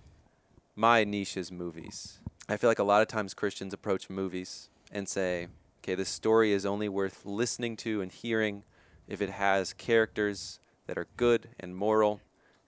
my 0.78 1.02
niche 1.02 1.36
is 1.36 1.50
movies. 1.50 2.20
I 2.48 2.56
feel 2.56 2.70
like 2.70 2.78
a 2.78 2.84
lot 2.84 3.02
of 3.02 3.08
times 3.08 3.34
Christians 3.34 3.74
approach 3.74 4.08
movies 4.08 4.70
and 4.92 5.08
say, 5.08 5.48
okay, 5.82 5.96
this 5.96 6.08
story 6.08 6.52
is 6.52 6.64
only 6.64 6.88
worth 6.88 7.26
listening 7.26 7.76
to 7.78 8.00
and 8.00 8.12
hearing 8.12 8.62
if 9.08 9.20
it 9.20 9.28
has 9.28 9.72
characters 9.72 10.60
that 10.86 10.96
are 10.96 11.08
good 11.16 11.48
and 11.58 11.76
moral 11.76 12.20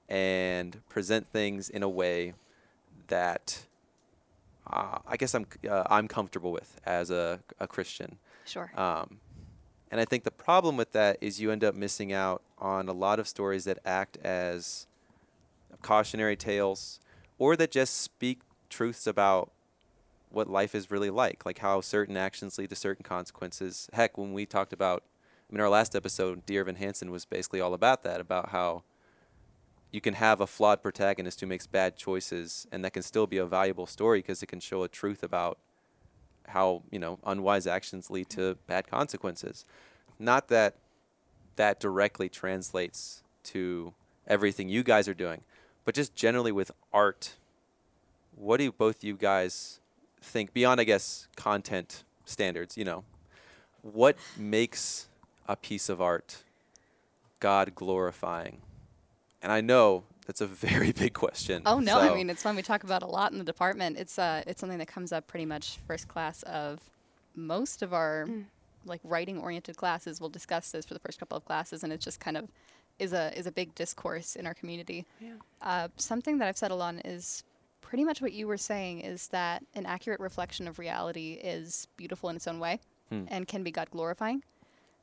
and 0.09 0.81
present 0.89 1.29
things 1.33 1.71
in 1.71 1.85
a 1.85 1.89
way 1.89 2.35
that 3.07 3.67
uh, 4.67 4.99
I 5.07 5.17
guess 5.17 5.33
I'm 5.33 5.47
uh, 5.69 5.85
I'm 5.87 6.09
comfortable 6.09 6.51
with 6.51 6.81
as 6.85 7.13
a, 7.13 7.39
a 7.61 7.69
Christian. 7.69 8.19
Sure. 8.45 8.73
Um, 8.77 9.21
and 9.89 10.01
I 10.01 10.05
think 10.05 10.25
the 10.25 10.33
problem 10.33 10.77
with 10.77 10.91
that 10.93 11.17
is 11.21 11.41
you 11.41 11.53
end 11.53 11.63
up 11.63 11.77
missing 11.77 12.13
out 12.13 12.43
on 12.59 12.89
a 12.89 12.93
lot 12.93 13.21
of 13.21 13.29
stories 13.29 13.65
that 13.65 13.79
act 13.85 14.17
as 14.25 14.89
cautionary 15.81 16.37
tales 16.37 16.99
or 17.41 17.57
that 17.57 17.73
just 17.73 18.01
speak 18.01 18.43
truths 18.69 19.07
about 19.07 19.51
what 20.29 20.49
life 20.49 20.75
is 20.75 20.91
really 20.93 21.11
like, 21.11 21.45
like 21.45 21.59
how 21.59 21.81
certain 21.81 22.17
actions 22.17 22.59
lead 22.59 22.69
to 22.69 22.77
certain 22.77 23.03
consequences. 23.03 23.89
Heck, 23.95 24.17
when 24.17 24.33
we 24.33 24.47
talked 24.47 24.73
about, 24.73 25.03
I 25.49 25.53
mean, 25.53 25.61
our 25.61 25.69
last 25.71 25.97
episode, 25.97 26.47
Dear 26.47 26.61
Evan 26.61 26.77
Hansen 26.77 27.11
was 27.11 27.25
basically 27.25 27.61
all 27.61 27.75
about 27.75 28.05
that, 28.05 28.21
about 28.21 28.51
how 28.51 28.85
you 29.91 30.03
can 30.03 30.15
have 30.15 30.41
a 30.41 30.47
flawed 30.47 30.83
protagonist 30.83 31.41
who 31.41 31.47
makes 31.47 31.67
bad 31.67 31.97
choices, 31.97 32.69
and 32.71 32.85
that 32.85 32.93
can 32.93 33.03
still 33.03 33.27
be 33.27 33.39
a 33.39 33.47
valuable 33.47 33.87
story 33.87 34.21
because 34.21 34.43
it 34.43 34.47
can 34.47 34.61
show 34.61 34.85
a 34.85 34.89
truth 34.89 35.23
about 35.23 35.59
how 36.47 36.83
you 36.91 36.99
know 36.99 37.19
unwise 37.25 37.67
actions 37.67 38.11
lead 38.11 38.29
to 38.29 38.57
bad 38.67 38.87
consequences. 38.87 39.65
Not 40.19 40.49
that 40.49 40.77
that 41.57 41.81
directly 41.81 42.29
translates 42.29 43.23
to 43.45 43.95
everything 44.27 44.69
you 44.69 44.83
guys 44.83 45.09
are 45.09 45.15
doing, 45.15 45.43
but 45.85 45.95
just 45.95 46.15
generally 46.15 46.53
with 46.53 46.71
art. 46.93 47.35
What 48.35 48.59
do 48.59 48.73
both 48.73 49.05
you 49.05 49.17
guys 49.17 49.81
think 50.23 50.53
beyond, 50.53 50.81
I 50.81 50.85
guess, 50.85 51.29
content 51.37 52.05
standards? 52.25 52.77
You 52.77 52.85
know, 52.85 53.05
what 53.83 54.17
makes 54.37 55.09
a 55.47 55.57
piece 55.57 55.89
of 55.89 56.01
art 56.01 56.43
God 57.41 57.75
glorifying? 57.75 58.59
And 59.43 59.51
I 59.51 59.61
know 59.61 60.05
that's 60.27 60.41
a 60.41 60.47
very 60.69 60.93
big 60.93 61.13
question. 61.13 61.63
Oh 61.67 61.81
no, 61.81 61.99
I 61.99 62.15
mean 62.15 62.31
it's 62.31 62.45
one 62.45 62.57
we 62.57 62.63
talk 62.63 62.85
about 62.85 63.03
a 63.03 63.07
lot 63.07 63.33
in 63.33 63.39
the 63.39 63.45
department. 63.45 63.99
It's 63.99 64.19
uh 64.19 64.43
it's 64.47 64.61
something 64.61 64.79
that 64.79 64.89
comes 64.89 65.13
up 65.13 65.27
pretty 65.27 65.47
much 65.47 65.79
first 65.87 66.09
class 66.09 66.43
of 66.45 66.81
most 67.35 67.83
of 67.83 67.93
our 67.93 68.29
like 68.85 69.01
writing 69.05 69.39
oriented 69.39 69.77
classes. 69.77 70.21
We'll 70.21 70.31
discuss 70.31 70.71
this 70.71 70.87
for 70.87 70.95
the 70.95 71.01
first 71.01 71.19
couple 71.19 71.37
of 71.37 71.45
classes 71.45 71.83
and 71.83 71.93
it's 71.93 72.05
just 72.05 72.21
kind 72.21 72.37
of 72.37 72.49
is 73.01 73.13
a 73.13 73.37
is 73.39 73.47
a 73.47 73.53
big 73.53 73.75
discourse 73.75 74.37
in 74.37 74.47
our 74.47 74.55
community. 74.55 75.07
Yeah. 75.21 75.35
Uh, 75.63 75.89
something 75.97 76.39
that 76.39 76.49
I've 76.49 76.59
settled 76.59 76.83
on 76.83 76.99
is 77.01 77.43
pretty 77.81 78.05
much 78.05 78.21
what 78.23 78.33
you 78.33 78.47
were 78.47 78.57
saying 78.59 79.01
is 79.01 79.29
that 79.29 79.65
an 79.75 79.87
accurate 79.87 80.21
reflection 80.21 80.69
of 80.69 80.79
reality 80.79 81.33
is 81.43 81.89
beautiful 81.97 82.29
in 82.31 82.37
its 82.37 82.47
own 82.47 82.61
way 82.61 82.79
Hmm. 83.09 83.25
and 83.29 83.49
can 83.49 83.65
be 83.65 83.73
God 83.73 83.91
glorifying. 83.91 84.45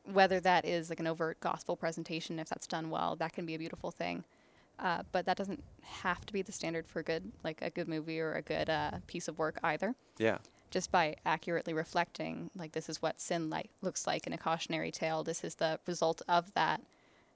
Whether 0.06 0.40
that 0.40 0.64
is 0.64 0.90
like 0.90 1.02
an 1.02 1.08
overt 1.08 1.40
gospel 1.42 1.76
presentation, 1.76 2.40
if 2.40 2.48
that's 2.48 2.68
done 2.68 2.90
well, 2.90 3.18
that 3.18 3.34
can 3.34 3.46
be 3.46 3.56
a 3.56 3.60
beautiful 3.60 3.92
thing. 3.92 4.24
Uh, 4.80 5.04
but 5.12 5.26
that 5.26 5.36
doesn't 5.36 5.62
have 5.82 6.26
to 6.28 6.32
be 6.32 6.42
the 6.42 6.52
standard 6.54 6.88
for 6.88 7.04
good, 7.04 7.32
like 7.44 7.62
a 7.62 7.70
good 7.70 7.88
movie 7.90 8.20
or 8.22 8.34
a 8.34 8.42
good 8.42 8.70
uh, 8.70 8.92
piece 9.08 9.28
of 9.28 9.38
work 9.38 9.60
either. 9.64 9.96
Yeah. 10.18 10.38
Just 10.72 10.92
by 10.92 11.16
accurately 11.26 11.74
reflecting, 11.74 12.50
like 12.56 12.72
this 12.72 12.88
is 12.88 13.02
what 13.02 13.20
sin 13.20 13.50
like 13.50 13.70
looks 13.82 14.06
like 14.08 14.26
in 14.28 14.32
a 14.34 14.38
cautionary 14.38 14.92
tale. 14.92 15.24
This 15.24 15.44
is 15.44 15.56
the 15.56 15.80
result 15.88 16.22
of 16.30 16.54
that, 16.54 16.80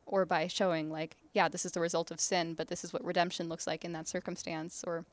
or 0.06 0.26
by 0.26 0.48
showing 0.48 0.92
like, 0.92 1.18
yeah, 1.34 1.48
this 1.48 1.66
is 1.66 1.72
the 1.72 1.80
result 1.80 2.12
of 2.12 2.20
sin, 2.20 2.54
but 2.54 2.68
this 2.68 2.84
is 2.84 2.94
what 2.94 3.04
redemption 3.04 3.50
looks 3.50 3.68
like 3.68 3.86
in 3.86 3.94
that 3.94 4.08
circumstance, 4.08 4.84
or 4.86 5.06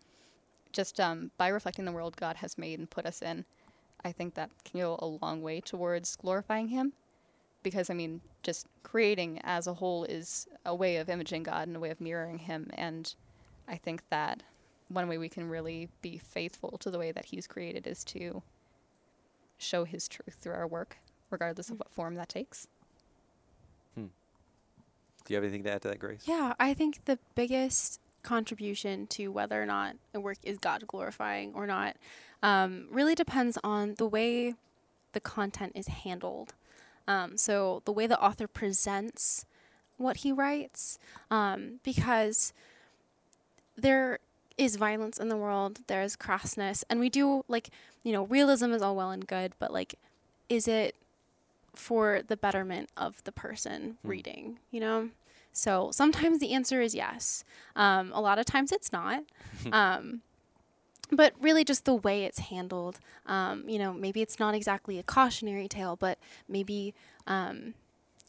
just 0.73 1.01
um, 1.01 1.31
by 1.37 1.49
reflecting 1.49 1.85
the 1.85 1.93
world 1.93 2.17
God 2.17 2.37
has 2.37 2.59
made 2.59 2.79
and 2.79 2.91
put 2.91 3.07
us 3.07 3.23
in. 3.23 3.45
I 4.05 4.13
think 4.13 4.35
that 4.35 4.51
can 4.65 4.81
go 4.81 4.99
a 5.01 5.07
long 5.07 5.43
way 5.43 5.61
towards 5.61 6.17
glorifying 6.17 6.69
Him 6.69 6.93
because 7.63 7.91
I 7.91 7.95
mean, 7.95 8.21
just 8.43 8.67
creating 8.83 9.41
as 9.45 9.67
a 9.67 9.75
whole 9.75 10.05
is 10.05 10.47
a 10.65 10.75
way 10.75 10.97
of 10.97 11.09
imaging 11.09 11.43
God 11.43 11.69
and 11.69 11.77
a 11.77 11.81
way 11.81 11.91
of 11.91 12.01
mirroring 12.01 12.39
Him. 12.39 12.71
And 12.75 13.13
I 13.67 13.77
think 13.77 14.03
that 14.11 14.43
one 14.89 15.09
way 15.09 15.19
we 15.19 15.29
can 15.29 15.49
really 15.49 15.89
be 16.01 16.19
faithful 16.19 16.79
to 16.79 16.91
the 16.91 16.99
way 16.99 17.13
that 17.13 17.27
He's 17.27 17.47
created 17.47 17.87
is 17.87 18.05
to 18.05 18.43
show 19.59 19.85
His 19.85 20.09
truth 20.09 20.37
through 20.41 20.55
our 20.55 20.67
work, 20.67 20.99
regardless 21.31 21.71
of 21.71 21.79
what 21.79 21.91
form 21.91 22.15
that 22.15 22.29
takes. 22.29 22.69
Do 25.29 25.35
you 25.35 25.37
have 25.37 25.45
anything 25.45 25.65
to 25.65 25.73
add 25.73 25.83
to 25.83 25.89
that, 25.89 25.99
Grace? 25.99 26.23
Yeah, 26.25 26.55
I 26.59 26.73
think 26.73 27.05
the 27.05 27.19
biggest 27.35 28.01
contribution 28.23 29.07
to 29.09 29.29
whether 29.29 29.63
or 29.63 29.67
not 29.67 29.97
a 30.15 30.21
work 30.21 30.39
is 30.43 30.57
God 30.57 30.87
glorifying 30.87 31.53
or 31.55 31.67
not 31.67 31.97
um, 32.43 32.87
really 32.91 33.15
depends 33.15 33.59
on 33.63 33.97
the 33.99 34.07
way 34.07 34.55
the 35.13 35.21
content 35.21 35.73
is 35.75 35.89
handled. 35.89 36.55
Um, 37.07 37.37
so, 37.37 37.83
the 37.85 37.93
way 37.93 38.07
the 38.07 38.19
author 38.19 38.47
presents 38.47 39.45
what 39.99 40.19
he 40.19 40.33
writes, 40.33 40.99
um, 41.31 41.81
because 41.85 42.55
there 43.77 44.21
is 44.57 44.77
violence 44.77 45.19
in 45.19 45.29
the 45.29 45.37
world, 45.37 45.81
there's 45.89 46.17
crassness, 46.17 46.85
and 46.89 47.01
we 47.01 47.11
do 47.11 47.45
like, 47.49 47.69
you 48.03 48.13
know, 48.13 48.25
realism 48.25 48.73
is 48.73 48.81
all 48.81 48.97
well 48.97 49.11
and 49.11 49.27
good, 49.27 49.53
but 49.59 49.75
like, 49.75 49.95
is 50.49 50.67
it 50.67 50.95
for 51.75 52.23
the 52.27 52.37
betterment 52.37 52.91
of 52.97 53.23
the 53.25 53.33
person 53.33 53.99
Hmm. 54.03 54.09
reading, 54.09 54.59
you 54.71 54.81
know? 54.81 55.11
So 55.53 55.91
sometimes 55.93 56.39
the 56.39 56.53
answer 56.53 56.81
is 56.81 56.95
yes. 56.95 57.45
Um, 57.75 58.13
a 58.15 58.21
lot 58.21 58.39
of 58.39 58.47
times 58.47 58.71
it's 58.73 58.93
not. 58.93 59.25
um, 59.73 60.23
but 61.11 61.33
really, 61.41 61.65
just 61.65 61.85
the 61.87 61.95
way 61.95 62.25
it's 62.25 62.39
handled. 62.39 63.01
Um, 63.27 63.67
you 63.69 63.79
know, 63.79 63.93
maybe 63.95 64.21
it's 64.21 64.39
not 64.39 64.55
exactly 64.55 64.99
a 64.99 65.03
cautionary 65.03 65.67
tale, 65.67 65.97
but 65.97 66.19
maybe 66.47 66.95
um, 67.27 67.75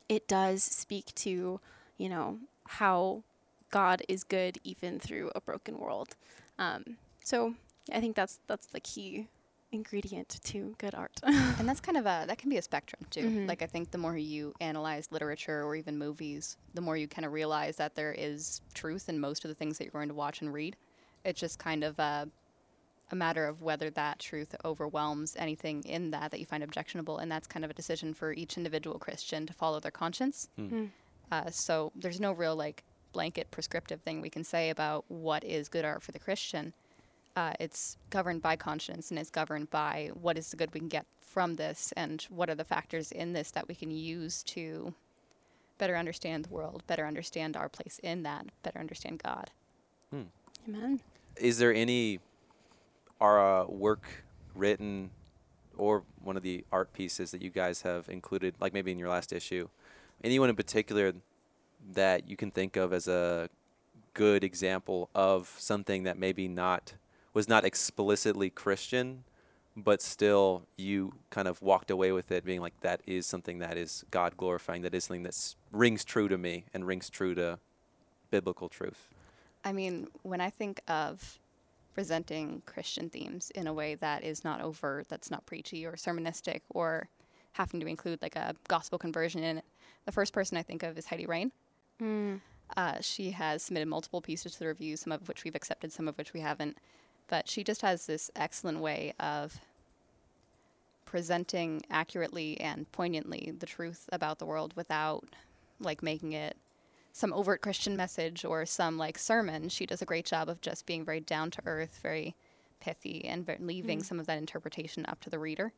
it 0.08 0.28
does 0.28 0.63
speak 0.63 1.13
to, 1.15 1.60
you 1.97 2.10
know, 2.10 2.39
how 2.67 3.23
God 3.69 4.02
is 4.08 4.23
good 4.23 4.60
even 4.63 4.97
through 4.99 5.30
a 5.36 5.41
broken 5.41 5.78
world. 5.78 6.15
Um, 6.58 6.97
so 7.23 7.56
I 7.91 7.99
think 7.99 8.15
that's 8.15 8.39
that's 8.47 8.67
the 8.67 8.80
key 8.80 9.28
ingredient 9.71 10.39
to 10.43 10.75
good 10.77 10.95
art. 10.95 11.12
and 11.23 11.67
that's 11.67 11.79
kind 11.79 11.97
of 11.97 12.05
a 12.05 12.25
that 12.27 12.38
can 12.38 12.49
be 12.49 12.58
a 12.58 12.62
spectrum 12.62 13.05
too. 13.10 13.21
Mhm. 13.21 13.47
Like 13.47 13.62
I 13.62 13.67
think 13.67 13.91
the 13.91 13.97
more 13.97 14.17
you 14.17 14.53
analyze 14.60 15.08
literature 15.12 15.63
or 15.63 15.75
even 15.75 15.97
movies, 15.97 16.58
the 16.73 16.82
more 16.82 16.97
you 16.97 17.08
kind 17.08 17.25
of 17.25 17.34
realize 17.34 17.75
that 17.77 17.95
there 17.95 18.13
is 18.17 18.62
truth 18.73 19.10
in 19.10 19.19
most 19.19 19.45
of 19.45 19.49
the 19.49 19.55
things 19.55 19.77
that 19.77 19.84
you're 19.86 19.91
going 19.91 20.10
to 20.10 20.15
watch 20.15 20.41
and 20.41 20.51
read. 20.53 20.75
It's 21.23 21.39
just 21.39 21.60
kind 21.60 21.84
of 21.84 21.99
a 21.99 22.29
a 23.12 23.15
matter 23.15 23.47
of 23.47 23.63
whether 23.63 23.89
that 23.89 24.19
truth 24.19 24.55
overwhelms 24.63 25.36
anything 25.38 25.84
in 25.84 26.12
that 26.12 26.29
that 26.32 26.39
you 26.39 26.45
find 26.45 26.63
objectionable, 26.63 27.17
and 27.17 27.32
that's 27.32 27.47
kind 27.47 27.65
of 27.65 27.71
a 27.71 27.73
decision 27.73 28.13
for 28.13 28.34
each 28.34 28.55
individual 28.55 28.99
Christian 28.99 29.45
to 29.47 29.53
follow 29.53 29.79
their 29.79 29.91
conscience. 29.91 30.47
Mm. 30.60 30.89
Uh, 31.32 31.49
so 31.49 31.91
there's 31.95 32.19
no 32.19 32.32
real 32.32 32.55
like 32.55 32.84
blanket 33.12 33.49
prescriptive 33.49 34.01
thing 34.01 34.21
we 34.21 34.29
can 34.29 34.43
say 34.43 34.69
about 34.69 35.05
what 35.08 35.43
is 35.43 35.67
good 35.67 35.84
art 35.86 36.03
for 36.03 36.12
the 36.12 36.19
Christian. 36.19 36.73
Uh, 37.39 37.54
it's 37.58 37.95
governed 38.10 38.41
by 38.41 38.58
conscience 38.58 39.12
and 39.12 39.17
it's 39.17 39.30
governed 39.30 39.69
by 39.69 40.12
what 40.19 40.38
is 40.38 40.52
the 40.52 40.58
good 40.58 40.73
we 40.73 40.80
can 40.82 40.89
get 40.89 41.06
from 41.21 41.56
this 41.56 41.93
and 41.95 42.23
what 42.23 42.49
are 42.49 42.56
the 42.56 42.65
factors 42.65 43.13
in 43.13 43.32
this 43.32 43.49
that 43.52 43.65
we 43.69 43.73
can 43.73 43.89
use 43.89 44.43
to 44.43 44.93
better 45.78 45.95
understand 45.95 46.43
the 46.43 46.49
world, 46.49 46.84
better 46.86 47.06
understand 47.06 47.56
our 47.56 47.69
place 47.69 47.97
in 48.04 48.23
that, 48.23 48.45
better 48.62 48.78
understand 48.78 49.23
God. 49.23 49.52
Amen. 50.67 50.99
Is 51.38 51.60
there 51.60 51.73
any 51.73 52.19
uh, 53.21 53.63
work 53.69 54.25
written 54.54 55.10
or 55.78 56.04
one 56.21 56.36
of 56.36 56.43
the 56.43 56.65
art 56.73 56.91
pieces 56.91 57.32
that 57.32 57.41
you 57.41 57.52
guys 57.52 57.84
have 57.84 58.10
included, 58.10 58.54
like 58.60 58.73
maybe 58.73 58.91
in 58.91 58.99
your 58.99 59.08
last 59.08 59.32
issue, 59.32 59.69
anyone 60.25 60.49
in 60.49 60.58
particular 60.58 61.13
that 61.93 62.30
you 62.30 62.36
can 62.36 62.52
think 62.52 62.75
of 62.75 62.91
as 62.91 63.08
a 63.08 63.47
good 64.13 64.43
example 64.43 65.10
of 65.15 65.56
something 65.58 66.04
that 66.04 66.17
maybe 66.17 66.49
not 66.49 66.95
was 67.34 67.48
not 67.48 67.65
explicitly 67.65 68.50
Christian, 68.50 69.24
but 69.76 70.02
still 70.02 70.63
you 70.78 71.13
kind 71.30 71.48
of 71.48 71.62
walked 71.62 71.92
away 71.92 72.12
with 72.12 72.32
it 72.32 72.44
being 72.44 72.62
like 72.62 72.80
that 72.82 73.02
is 73.06 73.26
something 73.26 73.60
that 73.60 73.78
is 73.78 74.04
God 74.12 74.36
glorifying, 74.38 74.82
that 74.82 74.94
is 74.94 75.06
something 75.06 75.24
that 75.24 75.56
rings 75.72 76.04
true 76.04 76.28
to 76.28 76.38
me 76.38 76.65
and 76.74 76.86
rings 76.86 77.10
true 77.10 77.36
to 77.36 77.60
biblical 78.32 78.70
truth. 78.70 79.10
I 79.63 79.74
mean, 79.74 80.08
when 80.24 80.42
I 80.42 80.50
think 80.50 80.82
of 80.88 81.39
presenting 81.94 82.62
Christian 82.65 83.10
themes 83.10 83.52
in 83.56 83.68
a 83.68 83.74
way 83.74 83.96
that 83.96 84.24
is 84.24 84.44
not 84.44 84.62
overt, 84.62 85.08
that's 85.10 85.30
not 85.30 85.46
preachy 85.46 85.86
or 85.86 85.94
sermonistic 85.94 86.62
or 86.70 87.10
having 87.54 87.80
to 87.80 87.88
include 87.88 88.22
like 88.22 88.36
a 88.36 88.56
gospel 88.68 88.98
conversion 88.98 89.44
in 89.44 89.58
it, 89.58 89.65
the 90.06 90.12
first 90.12 90.34
person 90.34 90.58
I 90.58 90.62
think 90.62 90.84
of 90.84 90.98
is 90.98 91.06
Heidi 91.06 91.26
Rain. 91.26 91.52
Mm. 92.02 92.39
Uh, 92.78 93.02
she 93.02 93.32
has 93.32 93.63
submitted 93.63 93.88
multiple 93.88 94.22
pieces 94.22 94.54
to 94.54 94.60
the 94.60 94.68
review, 94.68 94.96
some 94.96 95.12
of 95.12 95.28
which 95.28 95.44
we've 95.44 95.56
accepted, 95.56 95.92
some 95.92 96.08
of 96.08 96.18
which 96.18 96.34
we 96.34 96.39
haven't. 96.39 96.78
But 97.30 97.48
she 97.48 97.63
just 97.63 97.82
has 97.84 98.06
this 98.06 98.30
excellent 98.36 98.80
way 98.80 99.13
of 99.20 99.62
presenting 101.06 101.82
accurately 101.89 102.60
and 102.60 102.92
poignantly 102.92 103.54
the 103.58 103.65
truth 103.65 104.10
about 104.12 104.38
the 104.39 104.46
world 104.46 104.74
without 104.76 105.24
like 105.80 106.04
making 106.04 106.34
it 106.34 106.56
some 107.12 107.34
overt 107.34 107.62
Christian 107.62 107.96
message 107.96 108.46
or 108.46 108.65
some 108.65 108.98
like 108.98 109.18
sermon. 109.18 109.70
She 109.70 109.86
does 109.86 110.02
a 110.02 110.06
great 110.06 110.26
job 110.26 110.50
of 110.50 110.62
just 110.62 110.86
being 110.86 111.04
very 111.04 111.20
down 111.20 111.50
to 111.52 111.62
earth, 111.65 112.00
very 112.04 112.36
pithy, 112.80 113.26
and 113.26 113.46
ver- 113.46 113.58
leaving 113.60 114.00
Mm. 114.00 114.06
some 114.06 114.20
of 114.20 114.28
that 114.28 114.38
interpretation 114.38 115.06
up 115.08 115.20
to 115.22 115.30
the 115.30 115.39
reader. 115.39 115.72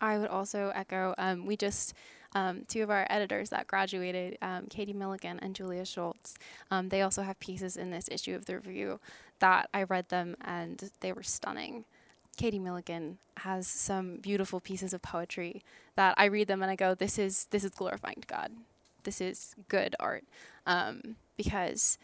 I 0.00 0.18
would 0.18 0.28
also 0.30 0.72
echo. 0.74 1.14
Um, 1.18 1.46
we 1.46 1.56
just 1.56 1.94
um, 2.34 2.64
two 2.66 2.82
of 2.82 2.90
our 2.90 3.06
editors 3.10 3.50
that 3.50 3.66
graduated, 3.66 4.38
um, 4.40 4.66
Katie 4.66 4.94
Milligan 4.94 5.38
and 5.40 5.54
Julia 5.54 5.84
Schultz. 5.84 6.34
Um, 6.70 6.88
they 6.88 7.02
also 7.02 7.22
have 7.22 7.38
pieces 7.38 7.76
in 7.76 7.90
this 7.90 8.08
issue 8.10 8.34
of 8.34 8.46
the 8.46 8.56
review 8.56 8.98
that 9.42 9.68
I 9.74 9.82
read 9.82 10.08
them 10.08 10.36
and 10.40 10.90
they 11.00 11.12
were 11.12 11.24
stunning. 11.24 11.84
Katie 12.36 12.60
Milligan 12.60 13.18
has 13.38 13.66
some 13.66 14.18
beautiful 14.18 14.60
pieces 14.60 14.94
of 14.94 15.02
poetry 15.02 15.64
that 15.96 16.14
I 16.16 16.26
read 16.26 16.46
them 16.46 16.62
and 16.62 16.70
I 16.70 16.76
go, 16.76 16.94
"This 16.94 17.18
is 17.18 17.46
this 17.50 17.64
is 17.64 17.72
glorifying 17.72 18.20
to 18.20 18.26
God. 18.28 18.52
This 19.02 19.20
is 19.20 19.56
good 19.68 19.96
art," 19.98 20.24
um, 20.64 21.16
because 21.36 21.98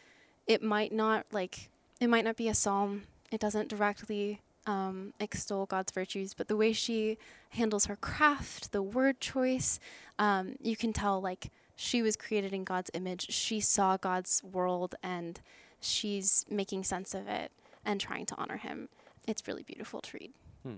it 0.48 0.62
might 0.62 0.92
not 0.92 1.26
like 1.30 1.70
it 2.00 2.08
might 2.08 2.24
not 2.24 2.36
be 2.36 2.48
a 2.48 2.54
psalm. 2.54 3.04
It 3.30 3.40
doesn't 3.40 3.68
directly 3.68 4.40
um, 4.66 5.14
extol 5.20 5.64
God's 5.64 5.92
virtues, 5.92 6.34
but 6.34 6.48
the 6.48 6.56
way 6.56 6.72
she 6.72 7.18
handles 7.50 7.86
her 7.86 7.96
craft, 7.96 8.72
the 8.72 8.82
word 8.82 9.20
choice, 9.20 9.78
um, 10.18 10.56
you 10.60 10.76
can 10.76 10.92
tell 10.92 11.20
like 11.20 11.52
she 11.76 12.02
was 12.02 12.16
created 12.16 12.52
in 12.52 12.64
God's 12.64 12.90
image. 12.94 13.30
She 13.30 13.60
saw 13.60 13.96
God's 13.96 14.42
world 14.42 14.96
and 15.04 15.40
she's 15.80 16.44
making 16.50 16.84
sense 16.84 17.14
of 17.14 17.28
it 17.28 17.50
and 17.84 18.00
trying 18.00 18.26
to 18.26 18.34
honor 18.36 18.56
Him. 18.56 18.88
It's 19.26 19.46
really 19.46 19.62
beautiful 19.62 20.00
to 20.00 20.16
read. 20.18 20.32
Hmm. 20.62 20.76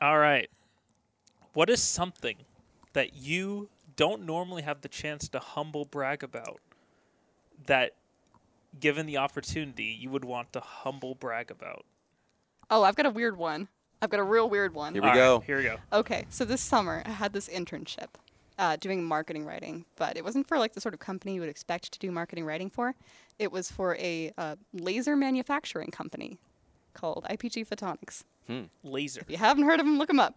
All 0.00 0.18
right. 0.18 0.50
What 1.52 1.68
is 1.70 1.82
something 1.82 2.36
that 2.92 3.14
you 3.14 3.68
don't 3.96 4.24
normally 4.24 4.62
have 4.62 4.80
the 4.82 4.88
chance 4.88 5.28
to 5.28 5.38
humble 5.38 5.84
brag 5.84 6.22
about 6.22 6.60
that, 7.66 7.92
given 8.78 9.06
the 9.06 9.16
opportunity, 9.16 9.96
you 9.98 10.10
would 10.10 10.24
want 10.24 10.52
to 10.52 10.60
humble 10.60 11.14
brag 11.14 11.50
about? 11.50 11.84
Oh, 12.70 12.82
I've 12.84 12.94
got 12.96 13.06
a 13.06 13.10
weird 13.10 13.36
one. 13.36 13.68
I've 14.00 14.10
got 14.10 14.20
a 14.20 14.24
real 14.24 14.48
weird 14.48 14.74
one. 14.74 14.94
Here 14.94 15.02
we 15.02 15.08
All 15.08 15.14
right, 15.14 15.20
go. 15.20 15.40
here 15.40 15.58
we 15.58 15.64
go. 15.64 15.76
Okay, 15.92 16.24
so 16.30 16.44
this 16.44 16.60
summer 16.60 17.02
I 17.04 17.10
had 17.10 17.32
this 17.32 17.48
internship 17.48 18.08
uh, 18.60 18.76
doing 18.76 19.02
marketing 19.02 19.46
writing, 19.46 19.86
but 19.96 20.16
it 20.16 20.22
wasn't 20.22 20.46
for 20.46 20.58
like 20.58 20.74
the 20.74 20.80
sort 20.80 20.92
of 20.94 21.00
company 21.00 21.34
you 21.34 21.40
would 21.40 21.48
expect 21.48 21.90
to 21.92 21.98
do 21.98 22.12
marketing 22.12 22.44
writing 22.44 22.68
for. 22.68 22.94
It 23.38 23.50
was 23.50 23.70
for 23.70 23.96
a 23.96 24.32
uh, 24.36 24.56
laser 24.74 25.16
manufacturing 25.16 25.90
company 25.90 26.38
called 26.92 27.26
IPG 27.28 27.66
Photonics. 27.66 28.22
Laser. 28.82 29.20
If 29.20 29.30
you 29.30 29.36
haven't 29.36 29.64
heard 29.64 29.80
of 29.80 29.86
them, 29.86 29.96
look 29.96 30.08
them 30.08 30.20
up. 30.20 30.36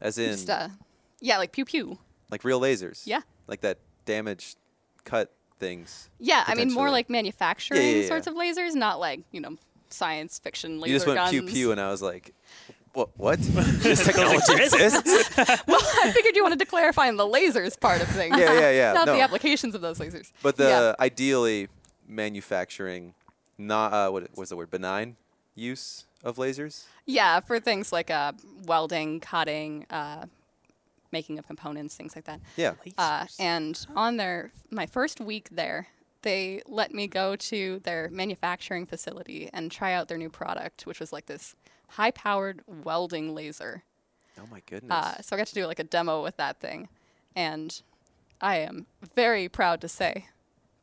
As 0.00 0.18
in, 0.18 0.32
Just, 0.32 0.50
uh, 0.50 0.68
yeah, 1.20 1.38
like 1.38 1.52
pew 1.52 1.64
pew. 1.64 1.98
like 2.30 2.44
real 2.44 2.60
lasers. 2.60 3.02
Yeah. 3.06 3.20
Like 3.46 3.62
that 3.62 3.78
damaged 4.04 4.58
cut 5.04 5.32
things. 5.58 6.10
Yeah, 6.18 6.44
I 6.46 6.54
mean 6.54 6.68
more 6.68 6.86
Potentially. 6.86 6.90
like 6.90 7.10
manufacturing 7.10 7.80
yeah, 7.80 8.08
sorts 8.08 8.26
yeah. 8.26 8.32
of 8.32 8.38
lasers, 8.38 8.74
not 8.74 9.00
like 9.00 9.22
you 9.32 9.40
know 9.40 9.56
science 9.88 10.38
fiction 10.38 10.80
laser 10.80 10.90
you 10.90 10.96
just 10.96 11.06
went 11.06 11.18
guns. 11.18 11.30
pew 11.30 11.42
pew, 11.44 11.72
and 11.72 11.80
I 11.80 11.90
was 11.90 12.02
like, 12.02 12.34
what? 12.96 13.10
What? 13.16 13.38
this 13.82 14.04
technology 14.04 14.54
exists? 14.54 15.36
well, 15.66 15.80
I 16.02 16.10
figured 16.12 16.34
you 16.34 16.42
wanted 16.42 16.58
to 16.60 16.64
clarify 16.64 17.08
on 17.08 17.16
the 17.16 17.26
lasers 17.26 17.78
part 17.78 18.00
of 18.00 18.08
things. 18.08 18.36
Yeah, 18.38 18.58
yeah, 18.58 18.70
yeah. 18.70 18.92
Not 18.94 19.06
No. 19.06 19.12
the 19.14 19.20
applications 19.20 19.74
of 19.74 19.82
those 19.82 19.98
lasers. 19.98 20.32
But 20.42 20.56
the 20.56 20.64
Yeah. 20.64 20.94
ideally 20.98 21.68
manufacturing, 22.08 23.14
not 23.58 23.92
uh, 23.92 24.10
what 24.10 24.36
was 24.36 24.48
the 24.48 24.56
word? 24.56 24.70
Benign 24.70 25.16
use 25.54 26.06
of 26.24 26.36
lasers. 26.36 26.84
Yeah, 27.04 27.40
for 27.40 27.60
things 27.60 27.92
like 27.92 28.10
uh, 28.10 28.32
welding, 28.64 29.20
cutting, 29.20 29.86
uh, 29.90 30.26
making 31.12 31.38
of 31.38 31.46
components, 31.46 31.96
things 31.96 32.16
like 32.16 32.24
that. 32.24 32.40
Yeah. 32.56 32.74
Uh, 32.96 33.26
and 33.38 33.86
on 33.94 34.16
their 34.16 34.52
my 34.70 34.86
first 34.86 35.20
week 35.20 35.48
there, 35.50 35.88
they 36.22 36.62
let 36.66 36.94
me 36.94 37.06
go 37.06 37.36
to 37.36 37.80
their 37.80 38.08
manufacturing 38.10 38.86
facility 38.86 39.50
and 39.52 39.70
try 39.70 39.92
out 39.92 40.08
their 40.08 40.18
new 40.18 40.30
product, 40.30 40.86
which 40.86 40.98
was 40.98 41.12
like 41.12 41.26
this 41.26 41.54
high-powered 41.88 42.62
welding 42.66 43.34
laser. 43.34 43.82
Oh 44.38 44.46
my 44.50 44.60
goodness. 44.66 44.92
Uh, 44.92 45.22
so 45.22 45.34
I 45.34 45.38
got 45.38 45.46
to 45.48 45.54
do 45.54 45.66
like 45.66 45.78
a 45.78 45.84
demo 45.84 46.22
with 46.22 46.36
that 46.36 46.60
thing, 46.60 46.88
and 47.34 47.80
I 48.40 48.56
am 48.58 48.86
very 49.14 49.48
proud 49.48 49.80
to 49.80 49.88
say 49.88 50.26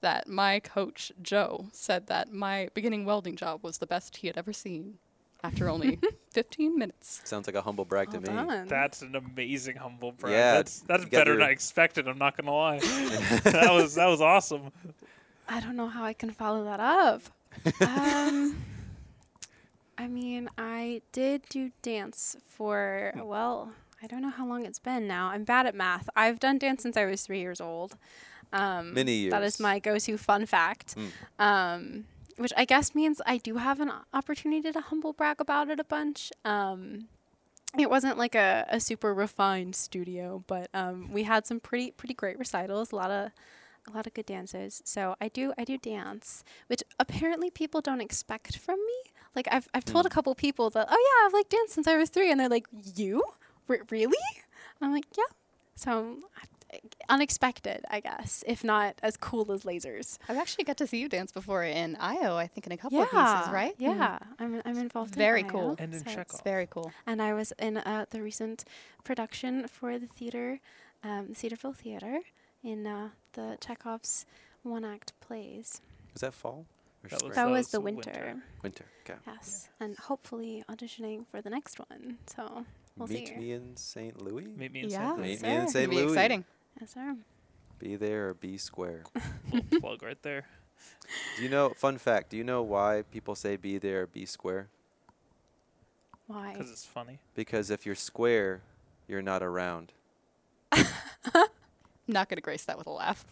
that 0.02 0.28
my 0.28 0.60
coach 0.60 1.12
Joe 1.22 1.68
said 1.72 2.08
that 2.08 2.32
my 2.34 2.70
beginning 2.74 3.06
welding 3.06 3.36
job 3.36 3.64
was 3.64 3.78
the 3.78 3.88
best 3.88 4.18
he 4.18 4.28
had 4.28 4.38
ever 4.38 4.52
seen. 4.54 4.98
after 5.44 5.70
only 5.70 6.00
15 6.32 6.78
minutes. 6.78 7.22
Sounds 7.26 7.48
like 7.48 7.56
a 7.56 7.62
humble 7.62 7.86
brag 7.86 8.08
Well 8.12 8.22
to 8.22 8.32
me. 8.32 8.36
done. 8.38 8.68
That's 8.68 9.02
an 9.02 9.16
amazing 9.16 9.76
humble 9.76 10.14
brag. 10.14 10.34
Yeah, 10.34 10.54
that's 10.54 10.80
that's 10.82 11.04
you 11.04 11.10
got 11.10 11.20
better 11.20 11.34
than 11.34 11.44
I 11.44 11.50
expected. 11.52 12.08
I'm 12.08 12.18
not 12.18 12.36
gonna 12.38 12.54
lie. 12.56 12.80
that 13.44 13.72
was 13.72 13.96
that 13.96 14.08
was 14.08 14.20
awesome. 14.22 14.72
I 15.48 15.60
don't 15.60 15.76
know 15.76 15.88
how 15.90 16.04
I 16.06 16.14
can 16.14 16.32
follow 16.32 16.64
that 16.64 16.80
up. 16.80 17.22
um, 17.88 18.56
I 19.98 20.08
mean, 20.08 20.50
I 20.58 21.02
did 21.12 21.44
do 21.50 21.72
dance 21.82 22.36
for, 22.48 23.14
well, 23.16 23.74
I 24.02 24.08
don't 24.08 24.22
know 24.22 24.30
how 24.30 24.46
long 24.48 24.66
it's 24.66 24.80
been 24.80 25.08
now. 25.08 25.28
I'm 25.28 25.44
bad 25.44 25.66
at 25.66 25.76
math. 25.76 26.10
I've 26.16 26.40
done 26.40 26.58
dance 26.58 26.84
since 26.84 26.98
I 26.98 27.06
was 27.06 27.22
three 27.22 27.40
years 27.40 27.62
old. 27.62 27.96
Um, 28.52 28.94
Many 28.94 29.14
years. 29.14 29.34
is 29.44 29.60
my 29.60 29.80
go 29.80 29.98
to 29.98 30.18
fun 30.18 30.46
fact. 30.46 30.96
Mm. 30.96 31.44
Um, 31.44 32.06
which 32.38 32.54
I 32.58 32.66
guess 32.66 32.96
means 32.96 33.22
I 33.26 33.38
do 33.38 33.58
have 33.58 33.80
an 33.80 33.92
opportunity 34.14 34.72
to 34.72 34.82
humble 34.82 35.14
brag 35.14 35.40
about 35.40 35.70
it 35.70 35.80
a 35.80 35.84
bunch. 35.84 36.32
Um, 36.44 37.08
it 37.78 37.90
wasn't 37.90 38.18
like 38.18 38.36
a, 38.36 38.66
a 38.70 38.80
super 38.80 39.14
refined 39.14 39.76
studio, 39.76 40.44
but 40.48 40.70
um, 40.74 41.12
we 41.12 41.24
had 41.24 41.46
some 41.46 41.60
pretty 41.60 41.92
pretty 41.92 42.14
great 42.14 42.38
recitals. 42.38 42.92
A 42.92 42.96
lot 42.96 43.12
of 43.12 43.32
a 43.88 43.92
lot 43.92 44.08
of 44.08 44.14
good 44.14 44.26
dances. 44.26 44.82
So 44.86 45.16
I 45.20 45.28
do 45.28 45.54
I 45.58 45.64
do 45.64 45.78
dance, 45.78 46.44
which 46.68 46.84
apparently 47.00 47.50
people 47.50 47.82
don't 47.82 48.02
expect 48.02 48.58
from 48.58 48.78
me. 48.78 49.12
Like 49.36 49.48
I've 49.52 49.68
I've 49.74 49.86
told 49.86 50.06
a 50.06 50.10
Mm. 50.10 50.14
couple 50.14 50.36
people 50.36 50.70
that 50.72 50.88
oh 50.90 50.98
yeah 51.08 51.28
I've 51.28 51.34
like 51.34 51.50
danced 51.50 51.74
since 51.74 51.88
I 51.88 51.98
was 51.98 52.10
three, 52.10 52.30
and 52.32 52.40
they're 52.40 52.50
like 52.50 52.68
you 52.96 53.24
R- 53.70 53.80
really? 53.90 54.18
And 54.80 54.82
I'm 54.88 54.92
like 54.94 55.06
yeah. 55.18 55.24
So 55.76 56.18
I- 56.38 56.80
unexpected, 57.10 57.86
I 57.90 58.00
guess, 58.00 58.44
if 58.48 58.64
not 58.64 58.96
as 59.04 59.16
cool 59.18 59.52
as 59.52 59.64
lasers. 59.64 60.18
I've 60.28 60.38
actually 60.38 60.64
got 60.64 60.78
to 60.78 60.88
see 60.88 60.98
you 61.00 61.08
dance 61.08 61.32
before 61.32 61.64
in 61.64 61.96
IO, 61.98 62.36
I 62.36 62.48
think, 62.48 62.66
in 62.66 62.72
a 62.74 62.78
couple 62.78 62.98
yeah, 62.98 63.04
of 63.06 63.12
pieces, 63.12 63.54
right? 63.54 63.78
Mm. 63.78 63.82
Yeah, 63.98 64.20
I'm 64.40 64.62
I'm 64.66 64.78
involved. 64.80 65.14
Very 65.16 65.42
in 65.42 65.50
cool. 65.50 65.70
IO, 65.72 65.76
And 65.80 65.94
in 65.94 66.04
so 66.04 66.10
it's- 66.12 66.42
very 66.42 66.66
cool. 66.68 66.92
and 67.06 67.22
I 67.22 67.34
was 67.34 67.54
in 67.60 67.78
uh, 67.78 68.06
the 68.10 68.22
recent 68.24 68.66
production 69.04 69.68
for 69.68 70.00
the 70.00 70.08
theater, 70.08 70.60
um, 71.04 71.34
Cedarville 71.36 71.74
Theater, 71.74 72.20
in 72.64 72.88
uh, 72.88 73.10
the 73.34 73.58
Chekhov's 73.62 74.26
one-act 74.64 75.14
plays. 75.22 75.82
Is 76.16 76.22
that 76.22 76.34
fall? 76.34 76.66
Or 77.04 77.10
That 77.10 77.24
was- 77.24 77.36
That 77.36 77.50
was 77.50 77.68
the 77.72 77.82
winter. 77.82 78.12
winter, 78.12 78.44
winter. 78.64 78.86
Okay. 79.06 79.20
yes, 79.28 79.70
and 79.80 79.98
hopefully 79.98 80.64
auditioning 80.70 81.26
for 81.30 81.42
the 81.42 81.50
next 81.50 81.78
one. 81.80 82.18
So 82.28 82.66
we'll 82.96 83.08
Meet 83.10 83.28
see. 83.30 83.36
me 83.36 83.52
in 83.52 83.76
St. 83.76 84.22
Louis. 84.22 84.46
Meet 84.48 84.72
me 84.72 84.80
in 84.84 84.90
Yeah. 84.90 84.98
St. 85.08 85.18
Louis. 85.18 85.28
Meet 85.28 85.42
me 85.42 85.56
in 85.56 85.68
St. 85.68 85.92
gonna 85.92 86.02
be 86.06 86.08
exciting. 86.10 86.46
Yes, 86.80 86.94
sir. 86.94 87.18
Be 87.80 87.96
there 87.98 88.30
or 88.30 88.34
be 88.34 88.58
square. 88.58 89.04
Plug 89.82 90.02
right 90.02 90.22
there. 90.24 90.46
do 91.38 91.44
you 91.44 91.50
know? 91.50 91.70
Fun 91.76 91.98
fact. 91.98 92.30
Do 92.30 92.38
you 92.38 92.44
know 92.46 92.62
why 92.62 93.04
people 93.12 93.36
say 93.36 93.58
be 93.58 93.78
there 93.78 94.04
or 94.04 94.08
be 94.08 94.26
square? 94.26 94.70
Why? 96.28 96.54
Because 96.54 96.72
it's 96.72 96.86
funny. 96.86 97.20
Because 97.36 97.70
if 97.70 97.86
you're 97.86 97.96
square, 97.96 98.62
you're 99.10 99.22
not 99.22 99.44
around. 99.44 99.92
Not 102.08 102.28
going 102.30 102.36
to 102.38 102.42
grace 102.42 102.66
that 102.66 102.78
with 102.78 102.88
a 102.88 102.92
laugh. 102.92 103.26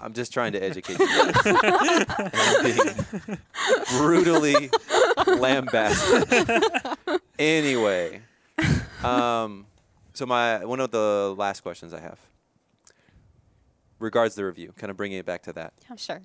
I'm 0.00 0.12
just 0.12 0.32
trying 0.32 0.52
to 0.52 0.62
educate 0.62 0.98
you. 0.98 1.06
I'm 3.08 3.38
brutally 3.98 4.70
lambasted. 5.26 6.60
anyway, 7.38 8.20
um, 9.02 9.66
so 10.12 10.26
my 10.26 10.64
one 10.64 10.80
of 10.80 10.90
the 10.90 11.34
last 11.38 11.60
questions 11.62 11.94
I 11.94 12.00
have 12.00 12.18
regards 13.98 14.34
the 14.34 14.44
review, 14.44 14.72
kind 14.76 14.90
of 14.90 14.96
bringing 14.96 15.18
it 15.18 15.26
back 15.26 15.42
to 15.42 15.52
that. 15.54 15.72
Yeah, 15.88 15.96
Sure. 15.96 16.22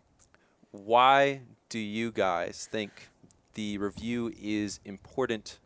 Why 0.71 1.41
do 1.69 1.79
you 1.79 2.11
guys 2.11 2.67
think 2.71 3.09
the 3.55 3.77
review 3.79 4.31
is 4.39 4.79
important 4.85 5.57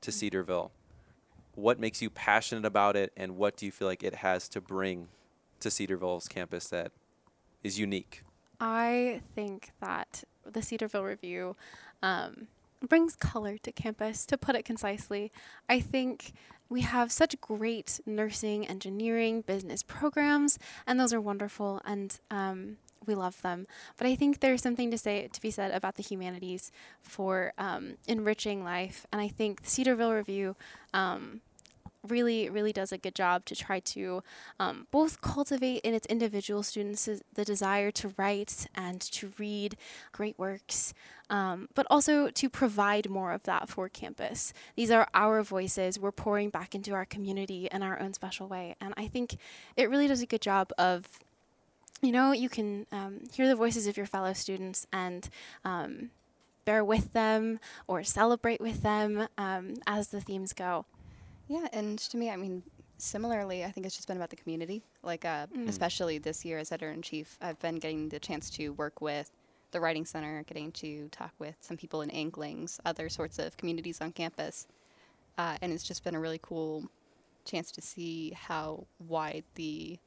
to 0.00 0.10
Cedarville? 0.10 0.72
What 1.54 1.78
makes 1.78 2.00
you 2.02 2.10
passionate 2.10 2.64
about 2.64 2.96
it, 2.96 3.12
and 3.16 3.36
what 3.36 3.56
do 3.56 3.66
you 3.66 3.72
feel 3.72 3.86
like 3.86 4.02
it 4.02 4.16
has 4.16 4.48
to 4.50 4.60
bring 4.60 5.08
to 5.60 5.70
Cedarville's 5.70 6.26
campus 6.26 6.68
that 6.68 6.90
is 7.62 7.78
unique? 7.78 8.22
I 8.60 9.22
think 9.34 9.72
that 9.80 10.24
the 10.44 10.62
Cedarville 10.62 11.04
Review 11.04 11.56
um, 12.02 12.46
brings 12.86 13.16
color 13.16 13.58
to 13.58 13.72
campus, 13.72 14.26
to 14.26 14.38
put 14.38 14.54
it 14.54 14.64
concisely. 14.64 15.32
I 15.68 15.80
think 15.80 16.32
we 16.68 16.82
have 16.82 17.12
such 17.12 17.40
great 17.40 18.00
nursing, 18.06 18.66
engineering, 18.66 19.42
business 19.42 19.82
programs, 19.82 20.58
and 20.86 20.98
those 20.98 21.12
are 21.12 21.20
wonderful, 21.20 21.82
and 21.84 22.18
um, 22.30 22.78
we 23.06 23.14
love 23.14 23.40
them. 23.42 23.66
But 23.98 24.06
I 24.06 24.14
think 24.14 24.40
there's 24.40 24.62
something 24.62 24.90
to 24.90 24.98
say 24.98 25.28
to 25.32 25.40
be 25.40 25.50
said 25.50 25.72
about 25.72 25.96
the 25.96 26.02
humanities 26.02 26.72
for 27.00 27.52
um, 27.58 27.94
enriching 28.06 28.64
life, 28.64 29.06
and 29.12 29.20
I 29.20 29.28
think 29.28 29.62
the 29.62 29.70
Cedarville 29.70 30.12
Review. 30.12 30.56
Um, 30.94 31.40
really 32.08 32.48
really 32.48 32.72
does 32.72 32.92
a 32.92 32.98
good 32.98 33.14
job 33.14 33.44
to 33.44 33.54
try 33.54 33.80
to 33.80 34.22
um, 34.58 34.86
both 34.90 35.20
cultivate 35.20 35.80
in 35.80 35.94
its 35.94 36.06
individual 36.06 36.62
students 36.62 37.08
the 37.34 37.44
desire 37.44 37.90
to 37.90 38.12
write 38.16 38.66
and 38.74 39.00
to 39.00 39.32
read 39.38 39.76
great 40.12 40.38
works, 40.38 40.94
um, 41.30 41.68
but 41.74 41.86
also 41.90 42.30
to 42.30 42.48
provide 42.48 43.08
more 43.08 43.32
of 43.32 43.42
that 43.44 43.68
for 43.68 43.88
campus. 43.88 44.52
These 44.76 44.90
are 44.90 45.08
our 45.14 45.42
voices. 45.42 45.98
We're 45.98 46.12
pouring 46.12 46.50
back 46.50 46.74
into 46.74 46.92
our 46.92 47.04
community 47.04 47.68
in 47.70 47.82
our 47.82 48.00
own 48.00 48.12
special 48.14 48.48
way. 48.48 48.74
And 48.80 48.94
I 48.96 49.06
think 49.06 49.36
it 49.76 49.88
really 49.88 50.08
does 50.08 50.22
a 50.22 50.26
good 50.26 50.42
job 50.42 50.72
of, 50.78 51.08
you 52.00 52.12
know, 52.12 52.32
you 52.32 52.48
can 52.48 52.86
um, 52.92 53.20
hear 53.32 53.48
the 53.48 53.56
voices 53.56 53.86
of 53.86 53.96
your 53.96 54.06
fellow 54.06 54.32
students 54.32 54.86
and 54.92 55.28
um, 55.64 56.10
bear 56.64 56.84
with 56.84 57.12
them 57.12 57.60
or 57.86 58.02
celebrate 58.02 58.60
with 58.60 58.82
them 58.82 59.28
um, 59.38 59.74
as 59.86 60.08
the 60.08 60.20
themes 60.20 60.52
go. 60.52 60.84
Yeah, 61.48 61.66
and 61.72 61.98
to 61.98 62.16
me, 62.16 62.30
I 62.30 62.36
mean, 62.36 62.62
similarly, 62.98 63.64
I 63.64 63.70
think 63.70 63.86
it's 63.86 63.96
just 63.96 64.08
been 64.08 64.16
about 64.16 64.30
the 64.30 64.36
community. 64.36 64.82
Like, 65.02 65.24
uh, 65.24 65.46
Mm. 65.48 65.68
especially 65.68 66.18
this 66.18 66.44
year 66.44 66.58
as 66.58 66.72
editor 66.72 66.90
in 66.92 67.02
chief, 67.02 67.36
I've 67.40 67.58
been 67.58 67.76
getting 67.76 68.08
the 68.08 68.20
chance 68.20 68.48
to 68.50 68.70
work 68.70 69.00
with 69.00 69.30
the 69.72 69.80
Writing 69.80 70.04
Center, 70.04 70.42
getting 70.44 70.70
to 70.72 71.08
talk 71.08 71.32
with 71.38 71.56
some 71.60 71.76
people 71.76 72.02
in 72.02 72.10
Inklings, 72.10 72.78
other 72.84 73.08
sorts 73.08 73.38
of 73.38 73.56
communities 73.56 74.00
on 74.00 74.12
campus. 74.12 74.66
Uh, 75.38 75.56
and 75.62 75.72
it's 75.72 75.82
just 75.84 76.04
been 76.04 76.14
a 76.14 76.20
really 76.20 76.38
cool 76.42 76.88
chance 77.44 77.70
to 77.72 77.80
see 77.80 78.30
how 78.32 78.86
wide 78.98 79.44
the 79.54 79.98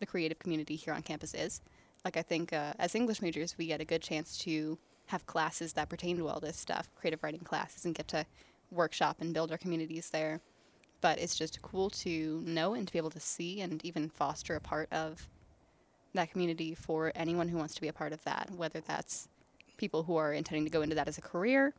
the 0.00 0.06
creative 0.06 0.38
community 0.38 0.76
here 0.76 0.94
on 0.94 1.02
campus 1.02 1.34
is. 1.34 1.60
Like, 2.06 2.16
I 2.16 2.22
think 2.22 2.54
uh, 2.54 2.72
as 2.78 2.94
English 2.94 3.20
majors, 3.20 3.58
we 3.58 3.66
get 3.66 3.82
a 3.82 3.84
good 3.84 4.00
chance 4.00 4.38
to 4.38 4.78
have 5.06 5.26
classes 5.26 5.74
that 5.74 5.90
pertain 5.90 6.16
to 6.16 6.26
all 6.26 6.40
this 6.40 6.56
stuff, 6.56 6.90
creative 6.94 7.22
writing 7.22 7.40
classes, 7.40 7.84
and 7.84 7.94
get 7.94 8.08
to 8.08 8.24
workshop 8.70 9.16
and 9.20 9.34
build 9.34 9.52
our 9.52 9.58
communities 9.58 10.08
there 10.08 10.40
but 11.00 11.18
it's 11.18 11.36
just 11.36 11.62
cool 11.62 11.90
to 11.90 12.42
know 12.44 12.74
and 12.74 12.86
to 12.86 12.92
be 12.92 12.98
able 12.98 13.10
to 13.10 13.20
see 13.20 13.60
and 13.60 13.84
even 13.84 14.08
foster 14.08 14.54
a 14.54 14.60
part 14.60 14.92
of 14.92 15.28
that 16.14 16.30
community 16.30 16.74
for 16.74 17.12
anyone 17.14 17.48
who 17.48 17.56
wants 17.56 17.74
to 17.74 17.80
be 17.80 17.88
a 17.88 17.92
part 17.92 18.12
of 18.12 18.22
that, 18.24 18.50
whether 18.56 18.80
that's 18.80 19.28
people 19.76 20.02
who 20.02 20.16
are 20.16 20.32
intending 20.32 20.64
to 20.64 20.70
go 20.70 20.82
into 20.82 20.94
that 20.94 21.08
as 21.08 21.18
a 21.18 21.22
career 21.22 21.72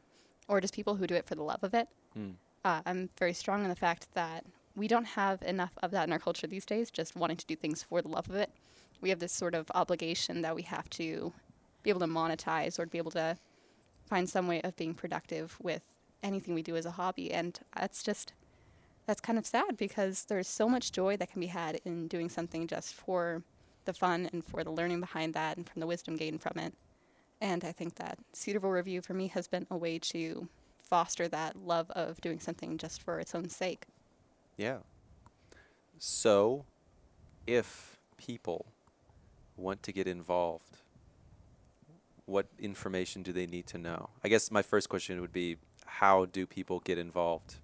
or 0.48 0.60
just 0.60 0.74
people 0.74 0.96
who 0.96 1.06
do 1.06 1.16
it 1.16 1.26
for 1.26 1.36
the 1.36 1.44
love 1.44 1.64
of 1.64 1.74
it. 1.74 1.88
Hmm. 2.14 2.32
Uh, 2.64 2.82
I'm 2.86 3.10
very 3.18 3.34
strong 3.34 3.64
on 3.64 3.70
the 3.70 3.76
fact 3.76 4.08
that 4.14 4.46
we 4.76 4.88
don't 4.88 5.06
have 5.06 5.42
enough 5.44 5.78
of 5.84 5.92
that 5.92 6.08
in 6.08 6.14
our 6.14 6.20
culture 6.20 6.48
these 6.48 6.66
days, 6.66 6.90
just 6.92 7.16
wanting 7.16 7.38
to 7.38 7.46
do 7.46 7.56
things 7.56 7.84
for 7.84 8.02
the 8.02 8.08
love 8.08 8.30
of 8.30 8.36
it. 8.36 8.52
We 9.02 9.10
have 9.10 9.20
this 9.20 9.34
sort 9.34 9.56
of 9.56 9.70
obligation 9.74 10.42
that 10.44 10.56
we 10.56 10.62
have 10.64 10.90
to 10.92 11.34
be 11.84 11.90
able 11.90 12.00
to 12.02 12.08
monetize 12.08 12.80
or 12.80 12.86
to 12.86 12.92
be 12.92 12.98
able 12.98 13.12
to 13.12 13.38
find 14.06 14.30
some 14.30 14.48
way 14.48 14.62
of 14.62 14.76
being 14.76 14.94
productive 14.94 15.58
with 15.62 15.82
anything 16.24 16.54
we 16.54 16.62
do 16.62 16.76
as 16.76 16.86
a 16.86 16.92
hobby. 16.92 17.32
And 17.32 17.60
that's 17.76 18.04
just 18.04 18.34
that's 19.06 19.22
kind 19.22 19.38
of 19.38 19.46
sad 19.46 19.78
because 19.78 20.26
there's 20.26 20.48
so 20.48 20.70
much 20.70 20.92
joy 20.92 21.18
that 21.18 21.32
can 21.32 21.42
be 21.42 21.48
had 21.48 21.80
in 21.86 22.08
doing 22.08 22.30
something 22.30 22.68
just 22.68 22.94
for 22.94 23.44
the 23.86 23.94
fun 23.94 24.30
and 24.32 24.46
for 24.46 24.64
the 24.64 24.72
learning 24.72 25.00
behind 25.00 25.34
that 25.34 25.58
and 25.58 25.68
from 25.68 25.80
the 25.80 25.88
wisdom 25.88 26.16
gained 26.16 26.42
from 26.42 26.58
it. 26.58 26.74
And 27.40 27.64
I 27.64 27.72
think 27.72 27.96
that 27.96 28.20
Cedarville 28.34 28.70
Review 28.70 29.02
for 29.02 29.14
me 29.14 29.28
has 29.30 29.48
been 29.48 29.66
a 29.72 29.78
way 29.78 29.98
to 30.00 30.48
foster 30.78 31.28
that 31.30 31.56
love 31.56 31.90
of 31.92 32.22
doing 32.22 32.40
something 32.40 32.78
just 32.78 33.02
for 33.02 33.20
its 33.20 33.34
own 33.34 33.50
sake. 33.50 33.86
Yeah. 34.58 34.78
So, 35.98 36.66
if 37.48 37.98
people 38.18 38.66
want 39.58 39.82
to 39.84 39.92
get 39.92 40.08
involved, 40.08 40.78
what 42.26 42.48
information 42.60 43.24
do 43.24 43.34
they 43.34 43.48
need 43.48 43.68
to 43.68 43.78
know? 43.78 44.10
I 44.24 44.28
guess 44.28 44.52
my 44.52 44.62
first 44.62 44.90
question 44.90 45.22
would 45.22 45.34
be 45.34 45.58
how 45.86 46.26
do 46.26 46.46
people 46.46 46.80
get 46.80 46.98
involved 46.98 47.56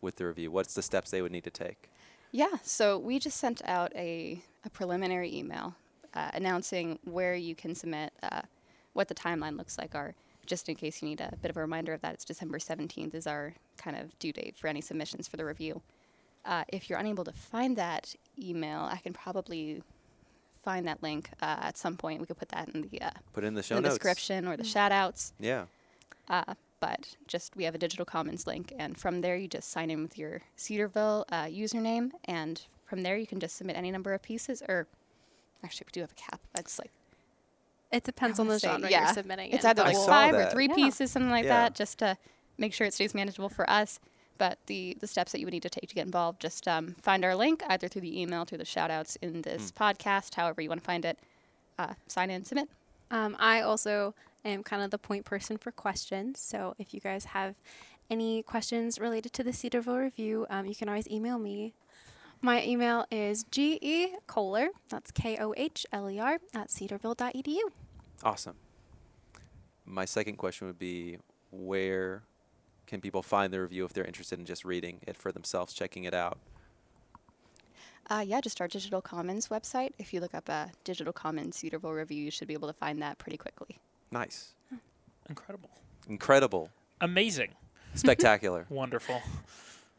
with 0.00 0.16
the 0.16 0.26
review? 0.26 0.50
What's 0.50 0.74
the 0.74 0.82
steps 0.82 1.10
they 1.10 1.22
would 1.22 1.32
need 1.32 1.44
to 1.44 1.50
take? 1.50 1.88
Yeah, 2.30 2.56
so 2.62 2.98
we 2.98 3.18
just 3.18 3.38
sent 3.38 3.62
out 3.64 3.92
a, 3.94 4.42
a 4.64 4.70
preliminary 4.70 5.34
email 5.34 5.74
uh, 6.14 6.30
announcing 6.34 6.98
where 7.04 7.34
you 7.34 7.54
can 7.54 7.74
submit, 7.74 8.12
uh, 8.22 8.42
what 8.92 9.08
the 9.08 9.14
timeline 9.14 9.56
looks 9.56 9.78
like. 9.78 9.94
Our 9.94 10.14
just 10.46 10.68
in 10.68 10.74
case 10.76 11.02
you 11.02 11.08
need 11.08 11.20
a 11.20 11.34
bit 11.42 11.50
of 11.50 11.56
a 11.58 11.60
reminder 11.60 11.92
of 11.92 12.00
that, 12.00 12.14
it's 12.14 12.24
December 12.24 12.58
17th 12.58 13.14
is 13.14 13.26
our 13.26 13.54
kind 13.76 13.96
of 13.96 14.18
due 14.18 14.32
date 14.32 14.56
for 14.56 14.66
any 14.66 14.80
submissions 14.80 15.28
for 15.28 15.36
the 15.36 15.44
review. 15.44 15.82
Uh, 16.46 16.64
if 16.68 16.88
you're 16.88 16.98
unable 16.98 17.22
to 17.24 17.32
find 17.32 17.76
that 17.76 18.14
email, 18.42 18.88
I 18.90 18.96
can 18.96 19.12
probably 19.12 19.82
find 20.64 20.88
that 20.88 21.02
link 21.02 21.28
uh, 21.42 21.56
at 21.60 21.76
some 21.76 21.96
point. 21.98 22.20
We 22.20 22.26
could 22.26 22.38
put 22.38 22.48
that 22.48 22.70
in 22.70 22.88
the 22.90 23.02
uh, 23.02 23.10
Put 23.34 23.44
in 23.44 23.52
the 23.54 23.62
show 23.62 23.76
in 23.76 23.82
the 23.82 23.90
notes. 23.90 23.98
description 23.98 24.48
or 24.48 24.56
the 24.56 24.64
shout 24.64 24.90
outs. 24.90 25.34
Yeah. 25.38 25.66
But 26.80 27.16
just 27.26 27.56
we 27.56 27.64
have 27.64 27.74
a 27.74 27.78
digital 27.78 28.04
commons 28.04 28.46
link, 28.46 28.72
and 28.78 28.96
from 28.96 29.20
there 29.20 29.36
you 29.36 29.48
just 29.48 29.70
sign 29.70 29.90
in 29.90 30.02
with 30.02 30.16
your 30.16 30.42
Cedarville 30.56 31.24
uh, 31.30 31.44
username, 31.44 32.10
and 32.24 32.60
from 32.86 33.02
there 33.02 33.16
you 33.16 33.26
can 33.26 33.40
just 33.40 33.56
submit 33.56 33.76
any 33.76 33.90
number 33.90 34.12
of 34.14 34.22
pieces. 34.22 34.62
Or 34.68 34.86
actually, 35.64 35.86
we 35.88 35.92
do 35.92 36.00
have 36.02 36.12
a 36.12 36.14
cap. 36.14 36.40
It's 36.56 36.78
like 36.78 36.90
It 37.90 38.04
depends 38.04 38.38
on 38.38 38.46
the 38.48 38.60
say- 38.60 38.68
genre 38.68 38.88
yeah. 38.90 39.06
you're 39.06 39.14
submitting. 39.14 39.50
it's 39.50 39.64
in, 39.64 39.70
either 39.70 39.82
like 39.82 39.94
I 39.94 39.98
we'll- 39.98 40.06
five 40.06 40.34
or 40.34 40.46
three 40.50 40.68
Yeah. 40.68 40.74
pieces, 40.74 41.10
something 41.10 41.30
like 41.30 41.44
Yeah. 41.44 41.62
that, 41.64 41.74
just 41.74 41.98
to 41.98 42.16
make 42.58 42.72
sure 42.74 42.86
it 42.86 42.94
stays 42.94 43.14
manageable 43.14 43.48
for 43.48 43.68
us. 43.68 43.98
But 44.36 44.58
the 44.66 44.96
the 45.00 45.08
steps 45.08 45.32
that 45.32 45.40
you 45.40 45.46
would 45.46 45.52
need 45.54 45.64
to 45.64 45.70
take 45.70 45.88
to 45.88 45.94
get 45.96 46.06
involved, 46.06 46.40
just 46.40 46.68
um, 46.68 46.94
find 47.02 47.24
our 47.24 47.34
link 47.34 47.64
either 47.68 47.88
through 47.88 48.02
the 48.02 48.20
email, 48.20 48.44
through 48.44 48.58
the 48.58 48.64
shout 48.64 48.88
outs 48.90 49.16
in 49.16 49.42
this 49.42 49.72
podcast, 49.72 50.36
however 50.36 50.60
you 50.62 50.68
want 50.68 50.80
to 50.80 50.86
find 50.86 51.04
it. 51.04 51.18
Uh, 51.76 51.94
sign 52.06 52.30
in, 52.30 52.44
submit. 52.44 52.68
Um, 53.10 53.34
I 53.40 53.62
also 53.62 54.14
am 54.44 54.62
kind 54.62 54.82
of 54.82 54.90
the 54.90 54.98
point 54.98 55.24
person 55.24 55.56
for 55.56 55.70
questions. 55.70 56.38
So 56.40 56.74
if 56.78 56.94
you 56.94 57.00
guys 57.00 57.26
have 57.26 57.54
any 58.10 58.42
questions 58.42 58.98
related 58.98 59.32
to 59.34 59.44
the 59.44 59.52
Cedarville 59.52 59.98
Review, 59.98 60.46
um, 60.50 60.66
you 60.66 60.74
can 60.74 60.88
always 60.88 61.08
email 61.08 61.38
me. 61.38 61.74
My 62.40 62.64
email 62.64 63.04
is 63.10 63.44
ge 63.50 64.14
kohler, 64.26 64.68
that's 64.88 65.10
K 65.10 65.36
O 65.38 65.52
H 65.56 65.84
L 65.92 66.08
E 66.08 66.20
R, 66.20 66.38
at 66.54 66.68
cedarville.edu. 66.68 67.58
Awesome. 68.22 68.54
My 69.84 70.04
second 70.04 70.36
question 70.36 70.66
would 70.66 70.78
be 70.78 71.18
where 71.50 72.22
can 72.86 73.00
people 73.00 73.22
find 73.22 73.52
the 73.52 73.60
review 73.60 73.84
if 73.84 73.92
they're 73.92 74.04
interested 74.04 74.38
in 74.38 74.44
just 74.44 74.64
reading 74.64 75.00
it 75.06 75.16
for 75.16 75.32
themselves, 75.32 75.72
checking 75.72 76.04
it 76.04 76.14
out? 76.14 76.38
Uh, 78.10 78.24
yeah, 78.26 78.40
just 78.40 78.60
our 78.60 78.68
Digital 78.68 79.02
Commons 79.02 79.48
website. 79.48 79.92
If 79.98 80.14
you 80.14 80.20
look 80.20 80.34
up 80.34 80.48
a 80.48 80.70
Digital 80.84 81.12
Commons 81.12 81.56
Cedarville 81.56 81.92
review, 81.92 82.24
you 82.24 82.30
should 82.30 82.48
be 82.48 82.54
able 82.54 82.68
to 82.68 82.74
find 82.74 83.02
that 83.02 83.18
pretty 83.18 83.36
quickly. 83.36 83.78
Nice. 84.10 84.52
Incredible. 85.28 85.70
Incredible. 86.08 86.70
Amazing. 87.00 87.50
Spectacular. 87.94 88.66
Wonderful. 88.70 89.20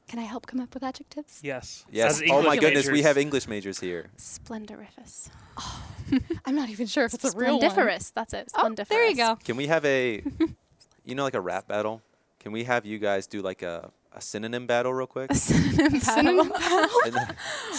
Can 0.08 0.17
I 0.19 0.24
help 0.24 0.48
come 0.48 0.60
up 0.60 0.74
with 0.74 0.82
adjectives? 0.84 1.39
Yes. 1.43 1.86
yes. 1.91 2.22
As 2.22 2.30
Oh 2.32 2.41
my 2.41 2.54
English 2.56 2.60
goodness, 2.62 2.89
we 2.89 3.04
have 3.04 3.17
English 3.17 3.48
majors 3.48 3.80
here. 3.80 4.08
Splendoriferous. 4.17 5.30
I'm 6.45 6.56
not 6.56 6.69
even 6.69 6.88
sure 6.88 7.06
if 7.06 7.13
it's 7.13 7.26
a 7.34 7.38
real 7.38 7.60
one. 7.60 7.69
Splendiferous, 7.69 8.12
that's 8.12 8.34
it. 8.34 8.52
Oh, 8.56 8.62
Splendiferous. 8.63 8.88
there 8.89 9.06
you 9.08 9.15
go. 9.15 9.36
Can 9.43 9.56
we 9.56 9.67
have 9.67 9.86
a, 9.86 10.24
you 11.06 11.13
know, 11.13 11.24
like 11.24 11.36
a 11.36 11.41
rap 11.41 11.67
battle? 11.67 12.02
Can 12.39 12.52
we 12.52 12.63
have 12.63 12.86
you 12.88 12.98
guys 12.98 13.28
do 13.28 13.41
like 13.43 13.62
a, 13.62 13.91
a 14.13 14.19
synonym 14.22 14.65
battle 14.65 14.93
real 14.93 15.06
quick? 15.06 15.30
A 15.30 15.36
synonym 15.36 16.00
battle. 16.00 16.02
Synonym 16.02 16.50
battle. 16.50 16.89
And 17.06 17.13
then- 17.13 17.36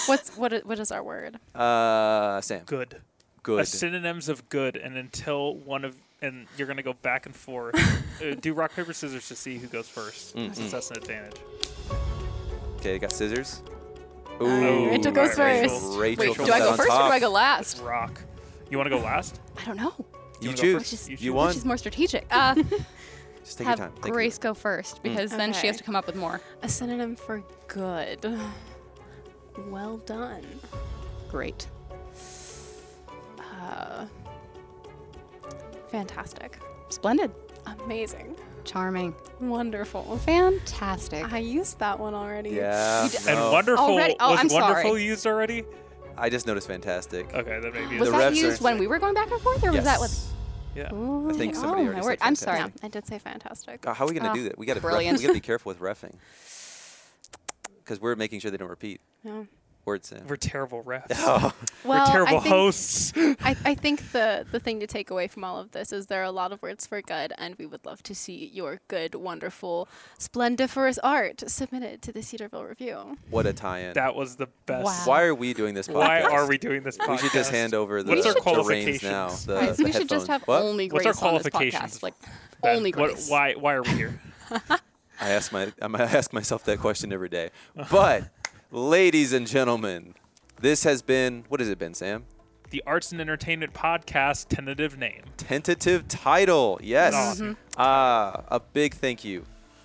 What's 0.07 0.37
what? 0.37 0.53
What 0.65 0.79
is 0.79 0.93
our 0.93 1.03
word? 1.03 1.37
uh, 1.55 2.41
Sam. 2.43 2.63
Good. 2.67 3.01
Good. 3.43 3.61
A 3.63 3.67
synonyms 3.67 4.29
of 4.29 4.49
good, 4.51 4.77
and 4.77 4.97
until 4.97 5.57
one 5.57 5.85
of 5.85 5.97
and 6.23 6.47
you're 6.57 6.67
gonna 6.67 6.83
go 6.83 6.93
back 6.95 7.27
and 7.27 7.35
forth. 7.35 7.75
uh, 8.23 8.35
do 8.41 8.53
rock 8.55 8.75
paper 8.75 8.93
scissors 8.93 9.29
to 9.29 9.37
see 9.37 9.59
who 9.59 9.67
goes 9.67 9.89
first, 9.89 10.37
Mm, 10.37 10.55
since 10.55 10.69
mm. 10.69 10.71
that's 10.71 10.91
an 10.91 10.99
advantage. 10.99 11.41
Okay, 12.77 12.95
you 12.95 12.99
got 12.99 13.13
scissors. 13.13 13.63
Ooh, 14.43 14.89
Rachel 14.89 15.13
goes 15.13 15.39
right, 15.39 15.69
first. 15.71 15.99
Rachel 15.99 16.25
Wait, 16.29 16.37
comes 16.37 16.49
do 16.49 16.55
I 16.55 16.59
go 16.61 16.71
on 16.71 16.77
first 16.77 16.91
or 16.91 16.97
do 17.09 17.13
I 17.13 17.21
go 17.21 17.31
last? 17.31 17.81
Rock. 17.83 18.23
You 18.71 18.79
want 18.79 18.91
to 18.91 18.97
go 18.97 19.03
last? 19.03 19.41
I 19.61 19.65
don't 19.65 19.77
know. 19.77 19.93
You 20.41 20.49
wanna 20.49 20.57
choose. 20.57 20.91
first? 20.91 21.09
You 21.09 21.13
You, 21.13 21.17
choose. 21.19 21.31
won. 21.33 21.49
Which 21.49 21.57
is 21.59 21.65
more 21.67 21.77
strategic? 21.77 22.27
Uh, 22.31 22.55
Just 23.45 23.59
take 23.59 23.67
have 23.67 23.79
your 23.79 23.89
time. 23.89 23.97
Thank 24.01 24.15
Grace 24.15 24.39
go 24.39 24.55
first 24.55 25.03
because 25.03 25.31
then 25.31 25.53
she 25.53 25.67
has 25.67 25.77
to 25.79 25.83
come 25.85 25.97
up 25.97 26.07
with 26.07 26.17
more. 26.17 26.41
A 26.63 26.69
synonym 26.69 27.17
for 27.17 27.43
good. 27.69 28.39
Well 29.69 29.99
done. 29.99 30.45
Great. 31.29 31.67
Uh, 33.39 34.07
fantastic. 35.91 36.59
Splendid. 36.89 37.31
Amazing. 37.85 38.37
Charming. 38.65 39.15
Wonderful. 39.41 40.17
Fantastic. 40.19 41.33
I 41.33 41.39
used 41.39 41.79
that 41.79 41.99
one 41.99 42.15
already. 42.15 42.51
Yeah. 42.51 43.05
You 43.05 43.11
d- 43.11 43.19
And 43.29 43.39
no. 43.39 43.53
wonderful 43.53 43.85
Already- 43.85 44.17
oh, 44.21 44.31
was 44.33 44.41
I'm 44.41 44.49
wonderful 44.49 44.91
sorry. 44.91 45.05
used 45.05 45.27
already. 45.27 45.65
I 46.17 46.29
just 46.29 46.47
noticed 46.47 46.67
fantastic. 46.67 47.33
Okay, 47.33 47.61
that 47.61 47.73
maybe. 47.73 47.99
was 47.99 48.11
The 48.11 48.19
that 48.19 48.35
used 48.35 48.61
when 48.61 48.79
we 48.79 48.87
were 48.87 48.99
going 48.99 49.15
back 49.15 49.31
and 49.31 49.41
forth, 49.41 49.65
or 49.65 49.73
was 49.73 49.85
that 49.85 50.01
with? 50.01 50.33
Yeah. 50.75 50.93
Ooh, 50.95 51.31
I 51.31 51.33
think 51.33 51.55
yeah. 51.55 51.61
somebody 51.61 51.83
oh, 51.83 51.87
already 51.87 51.97
my 51.97 52.01
said 52.03 52.07
word. 52.11 52.19
I'm 52.21 52.35
sorry. 52.37 52.59
Yeah. 52.59 52.69
I 52.83 52.89
did 52.89 53.07
say 53.07 53.19
fantastic. 53.19 53.81
God, 53.81 53.95
how 53.95 54.05
are 54.05 54.09
we 54.09 54.15
gonna 54.15 54.29
Ah, 54.31 54.35
do 54.35 54.45
that? 54.45 54.59
We 54.59 54.67
gotta 54.67 54.81
brilliant. 54.81 55.19
we 55.19 55.23
gotta 55.23 55.35
be 55.35 55.41
careful 55.51 55.71
with 55.71 55.81
refing 55.81 56.15
because 57.79 58.01
we're 58.01 58.15
making 58.15 58.41
sure 58.41 58.51
they 58.51 58.57
don't 58.57 58.69
repeat 58.69 59.01
Yeah. 59.25 59.45
Words. 59.91 60.09
Sam. 60.09 60.27
We're 60.27 60.37
terrible 60.37 60.83
refs. 60.83 61.07
Oh, 61.19 61.53
Well, 61.85 62.05
We're 62.07 62.13
terrible 62.13 62.39
I 62.39 62.41
think, 62.41 62.55
hosts. 62.55 63.13
I, 63.17 63.57
I 63.65 63.75
think 63.75 64.13
the, 64.13 64.47
the 64.51 64.59
thing 64.61 64.81
to 64.81 64.87
take 64.87 65.11
away 65.11 65.29
from 65.29 65.45
all 65.45 65.59
of 65.59 65.71
this 65.73 65.93
is 65.93 66.07
there 66.07 66.21
are 66.21 66.25
a 66.25 66.31
lot 66.33 66.53
of 66.53 66.61
words 66.63 66.87
for 66.87 67.01
good, 67.03 67.33
and 67.39 67.55
we 67.57 67.67
would 67.67 67.85
love 67.85 68.03
to 68.05 68.15
see 68.15 68.47
your 68.53 68.81
good, 68.89 69.15
wonderful, 69.15 69.89
splendiferous 70.19 70.99
art 70.99 71.43
submitted 71.49 72.03
to 72.03 72.13
the 72.13 72.23
Cedarville 72.23 72.65
Review. 72.65 73.17
what 73.31 73.47
a 73.47 73.53
tie-in! 73.53 73.95
that 73.95 74.15
was 74.15 74.37
the 74.37 74.49
best. 74.67 74.85
Wow. 74.85 75.03
Why 75.05 75.23
are 75.25 75.35
we 75.35 75.55
doing 75.55 75.75
this? 75.75 75.89
Podcast? 75.89 75.95
Why 75.95 76.21
are 76.23 76.47
we 76.47 76.59
doing 76.59 76.83
this 76.83 76.97
podcast? 76.97 77.11
We 77.11 77.19
should 77.19 77.33
just 77.33 77.51
hand 77.51 77.75
over 77.75 78.03
the, 78.03 78.11
What's 78.15 78.27
our 78.27 78.35
the 78.35 78.65
reins 78.65 79.03
now. 79.03 79.29
qualifications? 79.29 79.47
The, 79.47 79.55
Guys, 79.61 79.77
the 79.77 79.85
we 79.85 79.93
should 79.93 80.09
just 80.09 80.27
have 80.29 80.43
What? 80.43 80.63
only 80.63 80.89
What's 80.91 81.05
Grace 81.05 81.23
our 81.23 81.29
on 81.29 81.35
this 81.35 81.49
qualifications, 81.49 81.99
podcast. 81.99 82.03
Like 82.03 82.15
Ben, 82.63 82.77
only 82.77 82.91
what- 82.93 83.19
why? 83.29 83.55
Why 83.55 83.75
are 83.75 83.83
we 83.83 83.91
here? 83.91 84.21
I 85.23 85.31
ask 85.31 85.53
my 85.53 85.73
I 85.83 85.87
ask 86.03 86.33
myself 86.33 86.65
that 86.65 86.79
question 86.79 87.13
every 87.13 87.29
day. 87.29 87.51
But, 87.91 88.25
ladies 88.71 89.33
and 89.33 89.47
gentlemen, 89.47 90.15
this 90.61 90.85
has 90.85 91.03
been 91.03 91.45
what 91.49 91.61
has 91.61 91.69
it 91.69 91.79
been, 91.79 91.95
Sam? 91.95 92.25
the 92.71 92.85
Arts 92.87 93.11
and 93.11 93.21
Entertainment 93.21 93.73
Podcast 93.75 94.47
tentative 94.49 94.97
name. 94.97 95.23
Tentative 95.37 96.07
title. 96.07 96.79
Yes. 96.81 97.13
Awesome. 97.15 97.57
Ah, 97.77 98.45
a 98.47 98.61
big 98.61 98.95
thank 98.95 99.25
you 99.25 99.45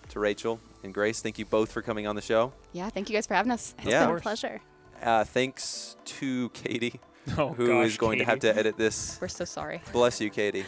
to 0.10 0.20
Rachel 0.20 0.60
and 0.84 0.94
Grace. 0.94 1.20
Thank 1.20 1.40
you 1.40 1.46
both 1.46 1.72
for 1.72 1.82
coming 1.82 2.06
on 2.06 2.16
the 2.16 2.22
show. 2.22 2.54
yeah, 2.74 2.88
thank 2.92 3.10
you 3.10 3.16
guys 3.16 3.26
for 3.26 3.34
having 3.34 3.52
us. 3.52 3.74
It's 3.80 3.88
Yeah. 3.88 4.06
been 4.06 4.18
a 4.18 4.20
pleasure. 4.20 4.62
Uh, 5.02 5.24
thanks 5.24 5.98
to 6.06 6.50
Katie, 6.50 7.00
Oh 7.40 7.54
who 7.54 7.82
is 7.82 7.94
gosh, 7.94 7.98
going 7.98 8.20
to 8.20 8.26
have 8.26 8.38
to 8.42 8.56
edit 8.56 8.78
this. 8.78 9.18
We're 9.20 9.30
so 9.30 9.46
sorry. 9.46 9.82
Bless 9.92 10.22
you, 10.22 10.30
Katie. 10.30 10.66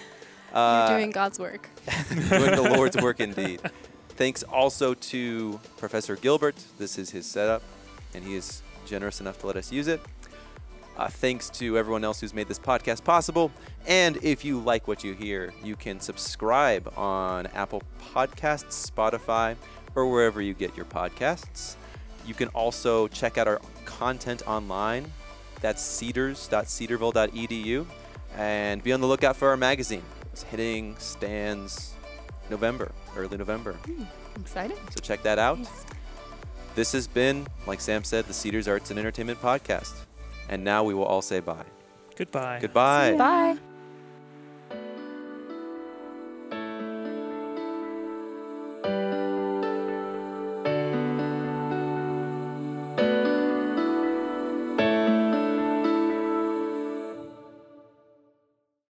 Uh, 0.52 0.88
You're 0.90 0.98
doing 0.98 1.12
God's 1.12 1.38
work. 1.38 1.70
doing 2.10 2.56
the 2.56 2.68
Lord's 2.76 2.98
work 2.98 3.20
indeed. 3.20 3.62
Thanks 4.10 4.42
also 4.42 4.96
to 4.96 5.60
Professor 5.78 6.16
Gilbert. 6.16 6.56
This 6.80 6.98
is 6.98 7.12
his 7.12 7.28
setup, 7.28 7.62
and 8.14 8.24
he 8.24 8.36
is 8.36 8.62
generous 8.86 9.22
enough 9.22 9.40
to 9.40 9.48
let 9.48 9.56
us 9.56 9.72
use 9.72 9.88
it. 9.88 10.02
Uh, 10.98 11.08
thanks 11.08 11.50
to 11.52 11.78
everyone 11.78 12.04
else 12.04 12.20
who's 12.20 12.34
made 12.34 12.48
this 12.48 12.58
podcast 12.58 13.04
possible. 13.04 13.52
And 13.86 14.18
if 14.24 14.44
you 14.44 14.60
like 14.60 14.88
what 14.88 15.04
you 15.04 15.14
hear, 15.14 15.54
you 15.64 15.76
can 15.76 16.00
subscribe 16.00 16.92
on 16.98 17.46
Apple 17.48 17.84
Podcasts, 18.14 18.90
Spotify, 18.92 19.56
or 19.94 20.10
wherever 20.10 20.42
you 20.42 20.56
get 20.56 20.76
your 20.76 20.88
podcasts. 20.88 21.76
You 22.26 22.34
can 22.34 22.48
also 22.50 23.08
check 23.10 23.38
out 23.38 23.48
our 23.48 23.62
content 23.86 24.42
online. 24.48 25.12
That's 25.62 25.84
cedars.cedarville.edu. 25.84 27.86
And 28.36 28.84
be 28.84 28.92
on 28.92 29.00
the 29.02 29.08
lookout 29.08 29.36
for 29.36 29.50
our 29.50 29.58
magazine. 29.58 30.04
It's 30.32 30.44
hitting 30.44 30.96
stands 30.98 31.94
November, 32.50 32.92
early 33.16 33.38
November. 33.38 33.76
Excited. 34.36 34.78
So 34.92 35.00
check 35.00 35.24
that 35.24 35.40
out. 35.40 35.60
This 36.78 36.92
has 36.92 37.08
been, 37.08 37.48
like 37.66 37.82
Sam 37.82 38.04
said, 38.04 38.26
the 38.26 38.34
Cedars 38.36 38.68
Arts 38.68 38.92
and 38.92 39.00
Entertainment 39.00 39.42
Podcast. 39.42 39.96
And 40.48 40.64
now 40.64 40.84
we 40.84 40.94
will 40.94 41.06
all 41.06 41.24
say 41.24 41.40
bye. 41.40 41.66
Goodbye. 42.16 42.60
Goodbye. 42.62 43.18
Bye. 43.18 43.58